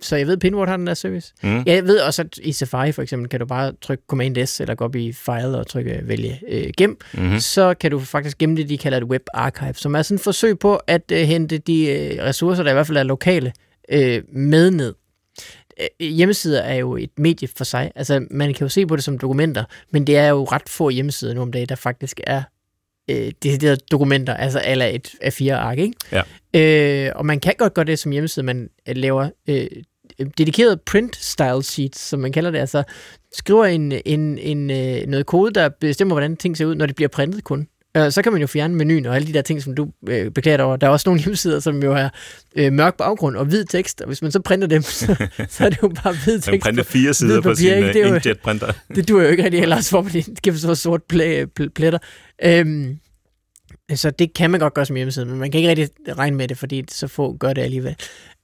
[0.00, 1.32] så jeg ved, Pinward har den der service.
[1.42, 1.62] Mm.
[1.66, 4.84] Jeg ved også, at i Safari for eksempel, kan du bare trykke Command-S, eller gå
[4.84, 6.98] op i File og trykke vælge øh, gem.
[7.12, 7.40] Mm-hmm.
[7.40, 10.20] Så kan du faktisk gemme det, de kalder et web archive, som er sådan et
[10.20, 13.52] forsøg på at øh, hente de øh, ressourcer, der i hvert fald er lokale,
[13.88, 14.94] øh, med ned.
[15.80, 17.92] Øh, hjemmesider er jo et medie for sig.
[17.94, 20.88] Altså, man kan jo se på det som dokumenter, men det er jo ret få
[20.88, 22.42] hjemmesider nu om dagen, der faktisk er
[23.10, 25.94] øh, deciderede dokumenter, altså eller et A4-ark, ikke?
[26.12, 26.22] Ja.
[26.54, 29.66] Øh, og man kan godt gøre det som hjemmeside, man øh, laver øh,
[30.38, 32.82] dedikeret print style sheets, som man kalder det, altså
[33.34, 36.96] skriver en, en, en, øh, noget kode, der bestemmer, hvordan ting ser ud, når det
[36.96, 37.68] bliver printet kun.
[37.96, 40.30] Øh, så kan man jo fjerne menuen og alle de der ting, som du øh,
[40.30, 40.76] beklager dig over.
[40.76, 42.14] Der er også nogle hjemmesider, som jo har
[42.56, 45.70] øh, mørk baggrund og hvid tekst, og hvis man så printer dem, så, så er
[45.70, 46.50] det jo bare hvid tekst.
[46.50, 48.72] Man printer fire sider på sin uh, inkjet-printer.
[48.96, 51.98] Det duer jo ikke rigtig ellers, hvor man kan så sort pl- pl- pletter.
[52.44, 52.98] Øhm,
[53.94, 55.88] så det kan man godt gøre som hjemmeside, men man kan ikke rigtig
[56.18, 57.96] regne med det, fordi så få gør det alligevel.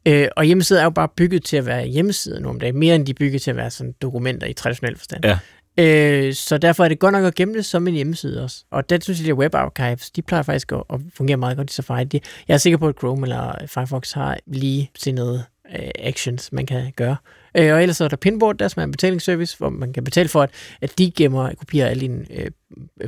[0.06, 2.94] Øh, og hjemmesider er jo bare bygget til at være hjemmesider nu om dagen, mere
[2.94, 5.24] end de er bygget til at være sådan dokumenter i traditionel forstand.
[5.24, 5.38] Ja.
[5.78, 8.64] Øh, så derfor er det godt nok at gemme det som en hjemmeside også.
[8.70, 11.70] Og det synes jeg, at Web Archives, de plejer faktisk at, at fungere meget godt
[11.70, 12.04] i Safari.
[12.04, 15.44] De, jeg er sikker på, at Chrome eller Firefox har lige noget
[15.78, 17.16] øh, actions, man kan gøre.
[17.56, 20.28] Øh, og ellers er der Pinboard, der som er en betalingsservice, hvor man kan betale
[20.28, 20.50] for, at,
[20.80, 22.50] at de gemmer kopierer alle dine øh,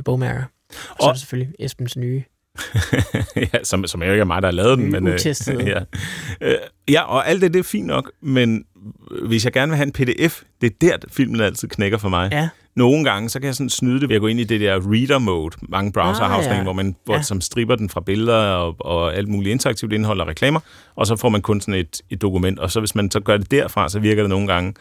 [0.05, 0.43] bogmærker.
[0.43, 2.23] Og, og så er selvfølgelig Esbens nye
[3.53, 4.91] ja, som, som jo ikke er mig, der har lavet den.
[4.91, 5.79] Men, øh, ja.
[6.41, 6.57] Øh,
[6.89, 8.65] ja, og alt det, det er fint nok, men
[9.27, 12.29] hvis jeg gerne vil have en pdf, det er der, filmen altid knækker for mig.
[12.31, 12.49] Ja.
[12.75, 14.91] Nogle gange, så kan jeg sådan snyde det ved at gå ind i det der
[14.91, 16.63] reader mode, mange browser har ah, ja.
[16.63, 17.21] hvor man hvor, ja.
[17.21, 20.59] som striber den fra billeder og, og alt muligt interaktivt indhold og reklamer,
[20.95, 23.37] og så får man kun sådan et, et dokument, og så hvis man så gør
[23.37, 24.73] det derfra, så virker det nogle gange.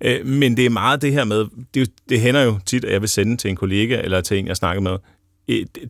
[0.00, 3.00] Øh, men det er meget det her med, det, det hænder jo tit, at jeg
[3.00, 4.96] vil sende til en kollega eller til en, jeg snakker med,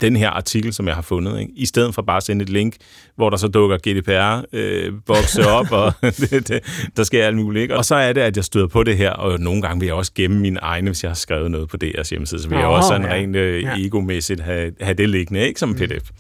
[0.01, 1.53] den her artikel, som jeg har fundet, ikke?
[1.57, 2.77] i stedet for bare at sende et link,
[3.17, 7.63] hvor der så dukker GDPR-bokse øh, op, og det, det, der sker alt muligt.
[7.63, 7.77] Ikke?
[7.77, 9.95] Og så er det, at jeg støder på det her, og nogle gange vil jeg
[9.95, 12.67] også gemme mine egne, hvis jeg har skrevet noget på DR's hjemmeside, så vil jeg
[12.67, 13.13] oh, også sådan ja.
[13.13, 13.77] rent øh, ja.
[13.77, 16.11] egomæssigt have, have det liggende, ikke som en pdf.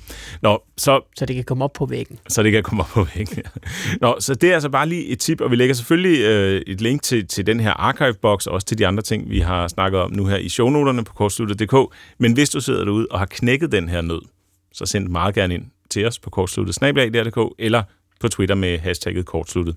[0.43, 2.19] Nå, så, så det kan komme op på væggen.
[2.29, 3.61] Så det kan komme op på væggen, ja.
[4.01, 6.81] Nå, så det er altså bare lige et tip, og vi lægger selvfølgelig øh, et
[6.81, 10.01] link til, til den her archive-box, og også til de andre ting, vi har snakket
[10.01, 11.75] om nu her i shownoterne på kortsluttet.dk.
[12.19, 14.23] Men hvis du sidder derude og har knækket den her nød,
[14.73, 16.79] så send meget gerne ind til os på kortsluttet
[17.59, 17.83] eller
[18.21, 19.77] på Twitter med hashtagget kortsluttet.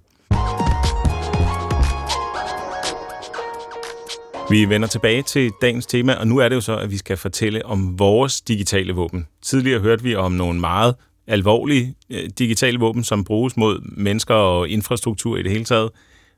[4.49, 7.17] Vi vender tilbage til dagens tema, og nu er det jo så, at vi skal
[7.17, 9.27] fortælle om vores digitale våben.
[9.41, 10.95] Tidligere hørte vi om nogle meget
[11.27, 15.89] alvorlige øh, digitale våben, som bruges mod mennesker og infrastruktur i det hele taget.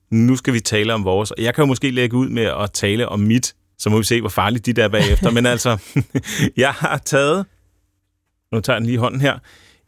[0.09, 2.71] Nu skal vi tale om vores, og jeg kan jo måske lægge ud med at
[2.71, 5.31] tale om mit så må vi se, hvor farligt de der er bagefter.
[5.31, 5.77] Men altså,
[6.57, 7.45] jeg har taget,
[8.51, 9.39] nu tager jeg den lige hånden her,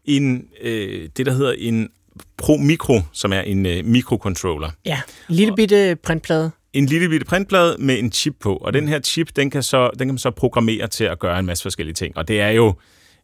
[0.06, 1.90] en, øh, det, der hedder en
[2.38, 4.70] Pro Micro, som er en øh, mikrocontroller.
[4.86, 6.52] Ja, en lille bitte printplade.
[6.74, 9.90] En lille bitte printplade med en chip på, og den her chip, den kan, så,
[9.90, 12.18] den kan man så programmere til at gøre en masse forskellige ting.
[12.18, 12.74] Og det er jo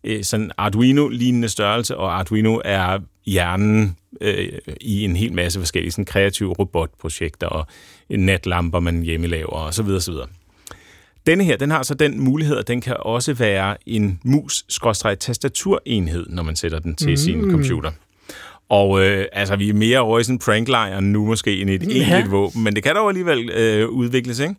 [0.03, 4.51] øh, sådan Arduino-lignende størrelse, og Arduino er hjernen øh,
[4.81, 7.67] i en hel masse forskellige sådan kreative robotprojekter og
[8.09, 10.27] natlamper, man hjemme laver og så videre, så videre.
[11.27, 16.43] Denne her, den har så den mulighed, at den kan også være en mus-tastaturenhed, når
[16.43, 17.17] man sætter den til mm.
[17.17, 17.91] sin computer.
[18.69, 21.83] Og øh, altså, vi er mere over i sådan en pranklejr nu måske end et
[21.83, 21.87] ja.
[21.87, 24.55] egentligt våben, men det kan dog alligevel øh, udvikles, ikke?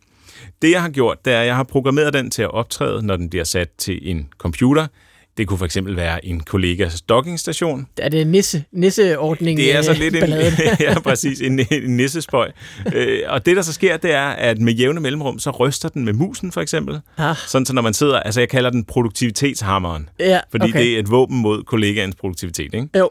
[0.62, 3.16] Det, jeg har gjort, det er, at jeg har programmeret den til at optræde, når
[3.16, 4.87] den bliver sat til en computer.
[5.39, 7.86] Det kunne for eksempel være en kollegas dockingstation.
[7.99, 9.59] Er det nisse, nisseordning?
[9.59, 10.30] Det er så lidt en,
[10.80, 12.51] ja, præcis, en, en nissespøj.
[12.95, 16.05] øh, og det, der så sker, det er, at med jævne mellemrum, så ryster den
[16.05, 17.01] med musen, for eksempel.
[17.18, 17.36] Ah.
[17.47, 20.09] Sådan, så når man sidder, altså jeg kalder den produktivitetshammeren.
[20.18, 20.80] Ja, fordi okay.
[20.80, 22.89] det er et våben mod kollegaens produktivitet, ikke?
[22.99, 23.11] Jo.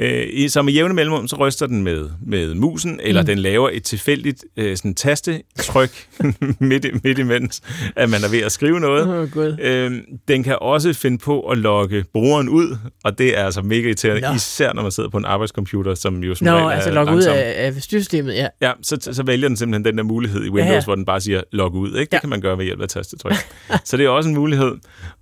[0.00, 3.26] Øh, så med jævne mellemrum, så ryster den med, med musen, eller mm.
[3.26, 5.90] den laver et tilfældigt øh, sådan tastetryk
[6.60, 7.62] midt, midt imens,
[7.96, 9.30] at man er ved at skrive noget.
[9.36, 9.92] Oh, øh,
[10.28, 14.20] den kan også finde på at logge brugeren ud, og det er altså mega irriterende,
[14.28, 14.34] no.
[14.34, 17.54] især når man sidder på en arbejdscomputer, som jo som no, altså logge ud af,
[17.56, 18.46] af styresystemet, ja.
[18.62, 20.84] Ja, så, så vælger den simpelthen den der mulighed i Windows, ja, ja.
[20.84, 21.88] hvor den bare siger log ud.
[21.88, 21.98] Ikke?
[21.98, 22.20] Det ja.
[22.20, 23.34] kan man gøre ved hjælp af tastetryk.
[23.84, 24.72] så det er også en mulighed.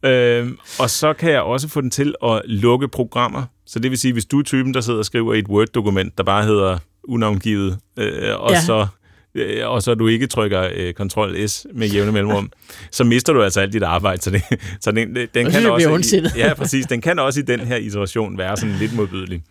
[0.02, 0.48] Øh,
[0.78, 4.12] og så kan jeg også få den til at lukke programmer, så det vil sige,
[4.12, 7.78] hvis du er typen, der sidder og skriver i et Word-dokument, der bare hedder unavngivet,
[7.98, 8.60] øh, og ja.
[8.60, 8.86] så
[9.34, 12.50] øh, og så du ikke trykker øh, Ctrl-S med jævne mellemrum,
[12.90, 14.22] så mister du altså alt dit arbejde.
[14.22, 14.42] Så, det,
[14.80, 16.16] så den, den og kan også...
[16.16, 16.86] I, ja, præcis.
[16.86, 19.42] Den kan også i den her iteration være sådan lidt modbydelig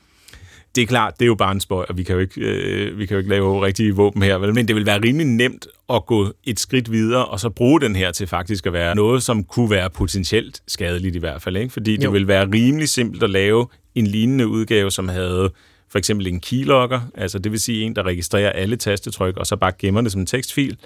[0.75, 2.99] det er klart, det er jo bare en spøj, og vi kan jo ikke, øh,
[2.99, 4.53] vi kan jo ikke lave rigtige våben her, vel?
[4.53, 7.95] men det vil være rimelig nemt at gå et skridt videre, og så bruge den
[7.95, 11.57] her til faktisk at være noget, som kunne være potentielt skadeligt i hvert fald.
[11.57, 11.73] Ikke?
[11.73, 12.01] Fordi jo.
[12.01, 15.51] det vil være rimelig simpelt at lave en lignende udgave, som havde
[15.91, 19.55] for eksempel en keylogger, altså det vil sige en, der registrerer alle tastetryk, og så
[19.55, 20.77] bare gemmer det som en tekstfil,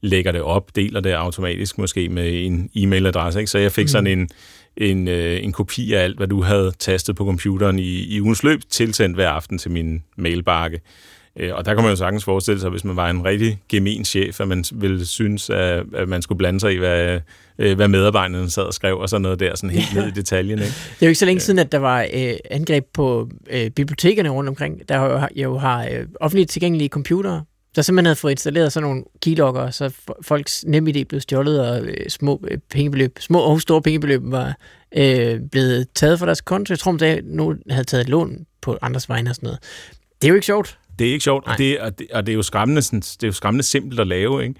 [0.00, 3.38] lægger det op, deler det automatisk måske med en e-mailadresse.
[3.38, 3.50] Ikke?
[3.50, 3.88] Så jeg fik mm.
[3.88, 4.28] sådan en,
[4.76, 8.42] en, øh, en kopi af alt, hvad du havde tastet på computeren i, i ugens
[8.42, 10.80] løb, tilsendt hver aften til min mailbakke.
[11.38, 14.04] Øh, og der kan man jo sagtens forestille sig, hvis man var en rigtig gemen
[14.04, 17.20] chef, at man ville synes, at, at man skulle blande sig i, hvad,
[17.58, 20.00] øh, hvad medarbejderne sad og skrev, og sådan noget der, sådan helt ja.
[20.00, 20.58] ned i detaljen.
[20.58, 20.70] Ikke?
[20.70, 24.28] Det er jo ikke så længe siden, at der var øh, angreb på øh, bibliotekerne
[24.28, 27.44] rundt omkring, der jo, jo har øh, offentligt tilgængelige computere,
[27.76, 32.08] der simpelthen havde fået installeret sådan nogle keylogger, så folks NemID blev stjålet, og øh,
[32.08, 34.56] små øh, pengebeløb, små og store pengebeløb var
[34.96, 36.72] øh, blevet taget fra deres konto.
[36.72, 39.60] Jeg tror, at nogen havde taget et lån på andres vegne og sådan noget.
[40.22, 40.78] Det er jo ikke sjovt.
[40.98, 43.22] Det er ikke sjovt, og det, og, det, og det er jo skræmmende, sådan, det
[43.22, 44.54] er jo skræmmende simpelt at lave, ikke?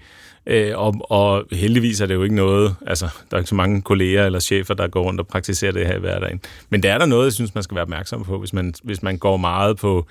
[0.47, 3.81] Øh, og, og heldigvis er det jo ikke noget, altså der er ikke så mange
[3.81, 6.41] kolleger eller chefer, der går rundt og praktiserer det her i hverdagen.
[6.69, 9.03] Men det er der noget, jeg synes, man skal være opmærksom på, hvis man, hvis
[9.03, 10.07] man går meget på,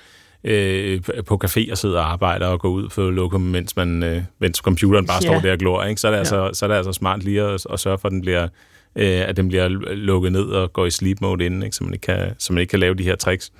[0.47, 4.22] øh, på café og sidder og arbejder og går ud på lokum, mens, man, øh,
[4.38, 5.28] mens computeren bare ja.
[5.28, 6.01] står der og glor, ikke?
[6.01, 6.18] Så, er det ja.
[6.18, 8.49] altså, så er det altså smart lige at, at sørge for, at den bliver
[8.97, 11.76] øh, at den bliver lukket ned og går i sleep mode inden, ikke?
[11.76, 13.53] Så, man ikke kan, så man ikke kan lave de her tricks.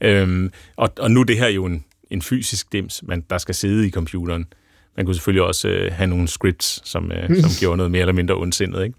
[0.00, 3.54] Øhm, og, og nu er det her jo en, en fysisk dims, man, der skal
[3.54, 4.46] sidde i computeren.
[4.96, 8.12] Man kunne selvfølgelig også øh, have nogle scripts, som, øh, som gjorde noget mere eller
[8.12, 8.84] mindre ondsindet.
[8.84, 8.94] Ikke?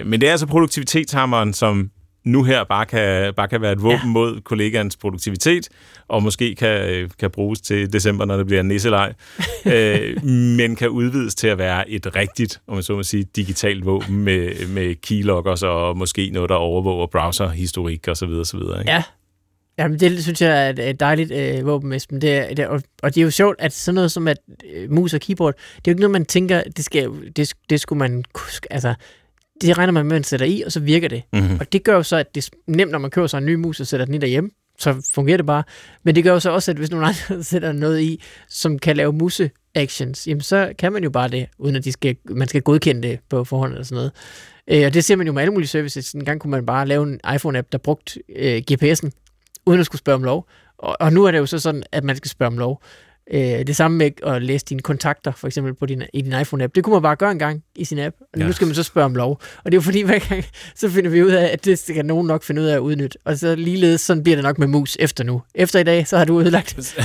[0.00, 1.90] Øh, men det er altså produktivitetshammeren, som
[2.24, 4.06] nu her bare kan, bare kan være et våben ja.
[4.06, 5.68] mod kollegaens produktivitet,
[6.08, 9.12] og måske kan, kan bruges til december, når det bliver nisselej,
[9.74, 13.86] øh, men kan udvides til at være et rigtigt, om man så må sige, digitalt
[13.86, 18.28] våben med, med keyloggers og måske noget, der overvåger browserhistorik osv.
[18.28, 18.82] Ikke?
[18.86, 19.02] Ja,
[19.80, 22.20] Jamen, det synes jeg er et dejligt øh, våben, Esben.
[22.20, 24.38] Det, det, og, og det er jo sjovt, at sådan noget som at
[24.72, 27.80] øh, mus og keyboard, det er jo ikke noget, man tænker, det, skal, det, det
[27.80, 28.24] skulle man...
[28.70, 28.94] Altså,
[29.60, 31.22] det regner man med, at man sætter i, og så virker det.
[31.32, 31.56] Mm-hmm.
[31.60, 33.54] Og det gør jo så, at det er nemt, når man køber sig en ny
[33.54, 35.62] mus og sætter den i derhjemme, så fungerer det bare.
[36.02, 38.96] Men det gør jo så også, at hvis nogen andre sætter noget i, som kan
[38.96, 42.48] lave muse actions, jamen så kan man jo bare det, uden at de skal, man
[42.48, 44.12] skal godkende det på forhånd eller sådan noget.
[44.70, 46.12] Øh, og det ser man jo med alle mulige services.
[46.12, 49.10] En gang kunne man bare lave en iPhone-app, der brugte øh, GPS'en,
[49.66, 50.48] uden at skulle spørge om lov.
[50.78, 52.82] Og, og nu er det jo så sådan, at man skal spørge om lov.
[53.32, 56.70] Øh, det samme med at læse dine kontakter, for eksempel på din, i din iPhone-app.
[56.74, 58.46] Det kunne man bare gøre en gang i sin app, og ja.
[58.46, 59.40] nu skal man så spørge om lov.
[59.64, 62.06] Og det er jo fordi, hver gang, så finder vi ud af, at det skal
[62.06, 63.18] nogen nok finde ud af at udnytte.
[63.24, 65.42] Og så ligeledes, sådan bliver det nok med mus efter nu.
[65.54, 66.98] Efter i dag, så har du ødelagt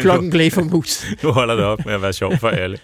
[0.00, 1.06] plug and play for mus.
[1.22, 2.78] nu holder det op med at være sjov for alle.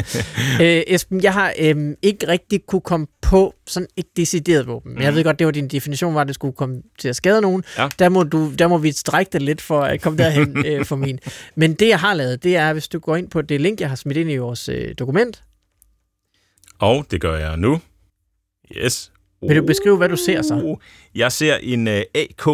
[0.62, 4.90] øh, Esben, jeg har øh, ikke rigtig kunne komme på sådan et decideret våben.
[4.90, 5.02] Men mm.
[5.02, 5.16] jeg mhm.
[5.16, 7.64] ved godt, det var din definition, var, at det skulle komme til at skade nogen.
[7.78, 7.88] Ja.
[7.98, 10.96] Der, må du, der må vi strække det lidt for at komme derhen øh, for
[10.96, 11.18] min.
[11.54, 13.88] Men det, jeg har lavet, det er, hvis du går ind på det link, jeg
[13.88, 15.44] har smidt ind i vores øh, dokument.
[16.78, 17.80] Og det gør jeg nu.
[18.76, 19.12] Yes.
[19.48, 20.54] Vil du beskrive, hvad du ser så?
[20.54, 20.78] Uh,
[21.14, 22.48] jeg ser en uh, AK-47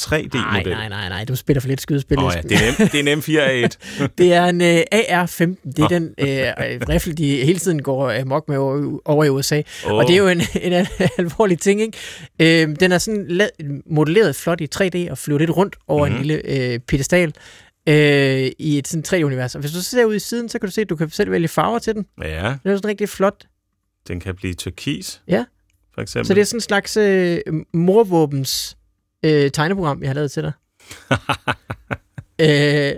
[0.00, 0.30] 3D-model.
[0.34, 2.18] Nej, nej, nej, nej, du spiller for lidt skydespil.
[2.18, 4.08] Oh, ja, det, er en, det er en M4A1.
[4.18, 5.72] det er en uh, AR-15.
[5.76, 5.90] Det er oh.
[5.90, 9.62] den uh, rifle, de hele tiden går amok med over, over i USA.
[9.86, 9.92] Oh.
[9.92, 10.86] Og det er jo en, en
[11.18, 12.68] alvorlig ting, ikke?
[12.68, 13.50] Uh, den er sådan
[13.86, 16.22] modelleret flot i 3D og flyver lidt rundt over mm-hmm.
[16.22, 16.44] en mhm.
[16.48, 17.34] lille uh, pedestal
[17.88, 19.54] øh, i et sådan 3D-univers.
[19.54, 21.30] Og hvis du ser ud i siden, så kan du se, at du kan selv
[21.30, 22.06] vælge farver til den.
[22.22, 22.56] Ja.
[22.64, 23.46] Det er sådan rigtig flot.
[24.08, 25.22] Den kan blive turkis.
[25.28, 25.44] Ja
[25.94, 26.26] for eksempel.
[26.26, 27.40] Så det er sådan en slags øh,
[27.72, 28.76] morvåbens
[29.24, 30.52] øh, tegneprogram, jeg har lavet til dig.
[32.46, 32.92] øh,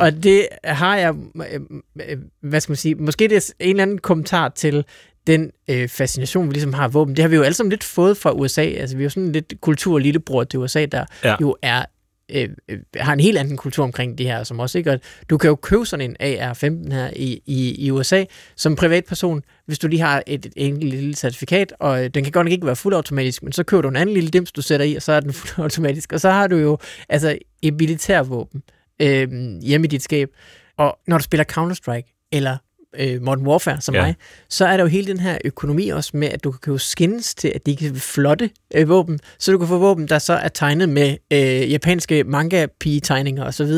[0.00, 1.60] og det har jeg, øh,
[2.08, 4.84] øh, hvad skal man sige, måske det er en eller anden kommentar til
[5.26, 7.16] den øh, fascination, vi ligesom har af våben.
[7.16, 8.62] Det har vi jo alle sammen lidt fået fra USA.
[8.62, 11.36] Altså, vi er jo sådan lidt kultur lillebror til USA, der ja.
[11.40, 11.84] jo er
[12.32, 15.00] Øh, øh, har en helt anden kultur omkring det her, som også ikke,
[15.30, 18.24] du kan jo købe sådan en AR-15 her i, i, i USA
[18.56, 22.32] som privatperson, hvis du lige har et, et enkelt lille certifikat, og øh, den kan
[22.32, 24.86] godt nok ikke være fuldautomatisk, men så køber du en anden lille dims, du sætter
[24.86, 28.62] i, og så er den fuldautomatisk, og så har du jo altså et militærvåben
[29.02, 29.28] øh,
[29.62, 30.28] hjemme i dit skab,
[30.76, 32.56] og når du spiller Counter-Strike, eller
[32.98, 34.02] øh, Modern Warfare som ja.
[34.02, 34.14] mig,
[34.48, 37.34] så er der jo hele den her økonomi også med, at du kan købe skins
[37.34, 40.48] til, at de kan flotte øh, våben, så du kan få våben, der så er
[40.48, 43.72] tegnet med øh, japanske manga-pige-tegninger osv.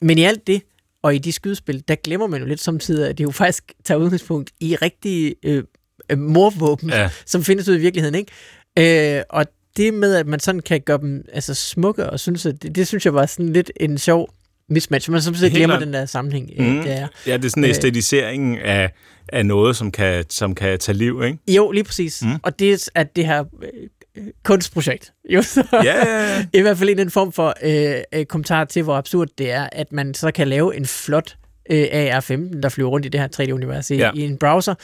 [0.00, 0.62] Men i alt det,
[1.02, 3.98] og i de skydespil, der glemmer man jo lidt samtidig, at det jo faktisk tager
[3.98, 5.64] udgangspunkt i rigtige øh,
[6.10, 7.10] øh, morvåben, ja.
[7.26, 9.16] som findes ud i virkeligheden, ikke?
[9.18, 9.46] Øh, og
[9.76, 12.86] det med, at man sådan kan gøre dem altså, smukke, og synes, at det, det
[12.86, 14.30] synes jeg var sådan lidt en sjov
[14.68, 15.10] mismatch.
[15.10, 16.50] Man samtidig glemmer den der sammenhæng.
[16.58, 16.82] Mm.
[16.82, 17.08] Det er.
[17.26, 18.90] Ja, det er sådan en æstetisering af,
[19.28, 21.38] af noget, som kan, som kan tage liv, ikke?
[21.48, 22.22] Jo, lige præcis.
[22.22, 22.36] Mm.
[22.42, 25.12] Og det er, at det her øh, kunstprojekt.
[25.30, 26.46] Jo, så ja.
[26.52, 29.92] I hvert fald en form for øh, øh, kommentar til, hvor absurd det er, at
[29.92, 31.36] man så kan lave en flot
[31.70, 34.10] øh, AR-15, der flyver rundt i det her 3D-univers i, ja.
[34.14, 34.74] i en browser.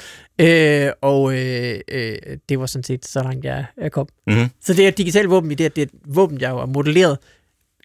[0.41, 2.17] Øh, og øh, øh,
[2.49, 4.09] det var sådan set så langt, jeg, jeg kom.
[4.27, 4.49] Mm-hmm.
[4.61, 6.67] Så det er et digitalt våben i det, at det er et våben, jeg har
[6.67, 7.19] modelleret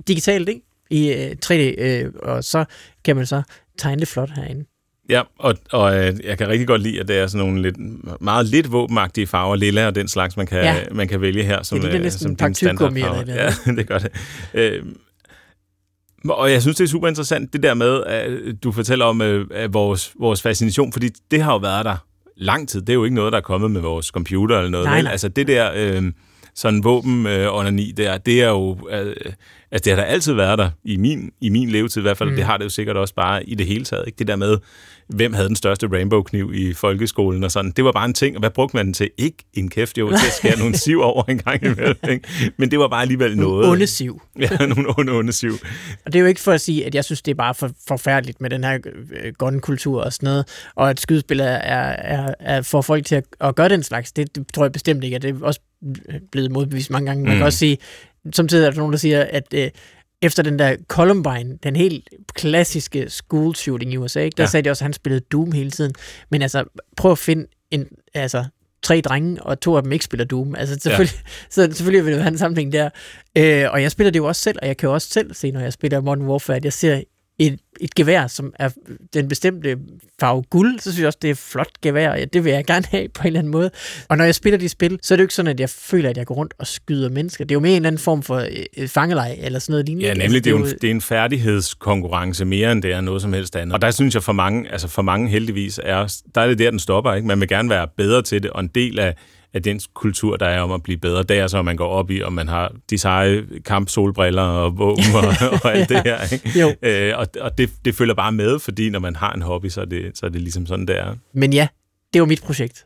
[0.07, 0.61] digitalt, ikke?
[0.89, 2.65] I øh, 3D, øh, og så
[3.05, 3.41] kan man så
[3.77, 4.65] tegne det flot herinde.
[5.09, 7.75] Ja, og, og øh, jeg kan rigtig godt lide, at det er sådan nogle lidt,
[8.21, 10.75] meget lidt våbenagtige farver, lilla og den slags, man kan, ja.
[10.91, 13.23] man kan vælge her som, det er øh, som din standardfarve.
[13.27, 14.11] Ja, det gør det.
[14.53, 14.83] Øh,
[16.29, 18.31] Og jeg synes, det er super interessant, det der med, at
[18.63, 21.95] du fortæller om øh, at vores, vores fascination, fordi det har jo været der
[22.35, 22.81] lang tid.
[22.81, 24.85] Det er jo ikke noget, der er kommet med vores computer eller noget.
[24.85, 25.11] Nej, nej.
[25.11, 26.03] Altså det der øh,
[26.59, 28.77] sådan våben øh, onani der, det er jo...
[28.91, 29.15] Øh,
[29.71, 32.29] altså det har da altid været der i min, i min levetid i hvert fald.
[32.29, 32.35] Mm.
[32.35, 34.03] Det har det jo sikkert også bare i det hele taget.
[34.07, 34.17] Ikke?
[34.19, 34.57] Det der med,
[35.07, 37.71] hvem havde den største rainbow-kniv i folkeskolen og sådan.
[37.71, 39.09] Det var bare en ting, og hvad brugte man den til?
[39.17, 41.97] Ikke en kæft, jo, til at skære nogle siv over en gang imellem.
[42.09, 42.53] Ikke?
[42.57, 43.69] Men det var bare alligevel noget.
[43.69, 44.21] Onde siv.
[44.39, 45.51] Ja, nogle onde, onde siv.
[46.05, 47.71] Og det er jo ikke for at sige, at jeg synes, det er bare for,
[47.87, 48.79] forfærdeligt med den her
[49.23, 53.23] øh, gun-kultur og sådan noget, og at skydespil er, er, er for folk til at,
[53.41, 54.11] at gøre den slags.
[54.11, 55.59] Det, det tror jeg bestemt ikke, at det er også
[56.31, 57.23] blevet modbevist mange gange.
[57.23, 57.37] Man mm.
[57.37, 57.77] kan også sige,
[58.33, 59.69] samtidig er der nogen, der siger, at øh,
[60.21, 64.35] efter den der Columbine, den helt klassiske school shooting i USA, ikke?
[64.35, 64.47] der ja.
[64.47, 65.93] sagde de også, at han spillede Doom hele tiden.
[66.29, 66.63] Men altså,
[66.97, 68.45] prøv at finde en, altså,
[68.81, 70.55] tre drenge, og to af dem ikke spiller Doom.
[70.55, 71.31] Altså selvfølgelig, ja.
[71.49, 72.89] så selvfølgelig vil det være en sammenhæng der.
[73.37, 75.51] Øh, og jeg spiller det jo også selv, og jeg kan jo også selv se,
[75.51, 77.01] når jeg spiller Modern Warfare, at jeg ser
[77.39, 78.69] et, et gevær, som er
[79.13, 79.77] den bestemte
[80.19, 82.65] farve guld, så synes jeg også, det er et flot gevær, og det vil jeg
[82.65, 83.71] gerne have på en eller anden måde.
[84.09, 86.09] Og når jeg spiller de spil, så er det jo ikke sådan, at jeg føler,
[86.09, 87.45] at jeg går rundt og skyder mennesker.
[87.45, 90.07] Det er jo mere en eller anden form for øh, fangelej, eller sådan noget lignende.
[90.07, 93.21] Ja, nemlig, det er, jo en, det er en færdighedskonkurrence mere, end det er noget
[93.21, 93.73] som helst andet.
[93.73, 96.69] Og der synes jeg for mange, altså for mange heldigvis, er, der er det der,
[96.69, 97.13] den stopper.
[97.13, 97.27] Ikke?
[97.27, 99.15] Man vil gerne være bedre til det, og en del af
[99.53, 101.23] af den kultur, der er om at blive bedre.
[101.23, 104.77] Det er så, at man går op i, og man har de seje kampsolbriller og
[104.77, 105.23] våben og,
[105.63, 106.33] og alt det her.
[106.33, 106.59] Ikke?
[106.59, 106.75] Jo.
[106.81, 109.81] Øh, og og det, det følger bare med, fordi når man har en hobby, så
[109.81, 111.15] er det, så er det ligesom sådan, det er.
[111.33, 111.67] Men ja,
[112.13, 112.85] det var mit projekt.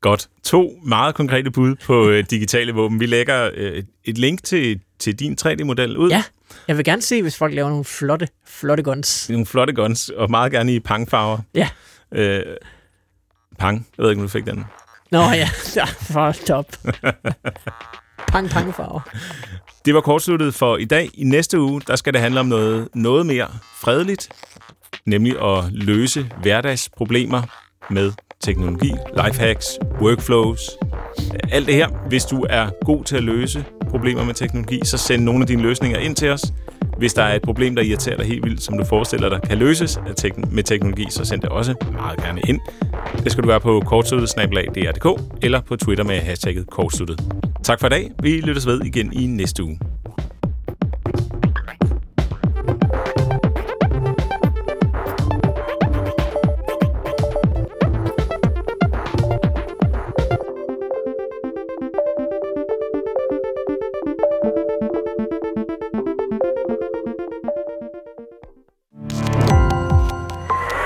[0.00, 0.28] Godt.
[0.44, 3.00] To meget konkrete bud på øh, digitale våben.
[3.00, 6.10] Vi lægger øh, et link til, til din 3D-model ud.
[6.10, 6.22] Ja,
[6.68, 9.30] jeg vil gerne se, hvis folk laver nogle flotte, flotte guns.
[9.30, 11.38] Nogle flotte guns, og meget gerne i pangfarver.
[11.54, 11.68] Ja.
[12.12, 12.42] Øh,
[13.58, 13.86] pang.
[13.98, 14.64] Jeg ved ikke, om du fik den.
[15.14, 16.66] Nå ja, ja for top.
[18.32, 19.00] pang, pang farver.
[19.84, 21.10] Det var kortsluttet for i dag.
[21.14, 23.48] I næste uge, der skal det handle om noget, noget mere
[23.80, 24.28] fredeligt,
[25.06, 27.42] nemlig at løse hverdagsproblemer
[27.90, 28.92] med teknologi,
[29.24, 29.66] lifehacks,
[30.00, 30.70] workflows,
[31.52, 31.88] alt det her.
[32.08, 35.62] Hvis du er god til at løse problemer med teknologi, så send nogle af dine
[35.62, 36.42] løsninger ind til os.
[36.98, 39.58] Hvis der er et problem, der irriterer dig helt vildt, som du forestiller dig kan
[39.58, 40.00] løses
[40.50, 42.60] med teknologi, så send det også meget gerne ind.
[43.24, 44.34] Det skal du gøre på kortsluttet
[45.42, 47.20] eller på Twitter med hashtagget kortsluttet.
[47.62, 48.10] Tak for i dag.
[48.22, 49.78] Vi lyttes ved igen i næste uge.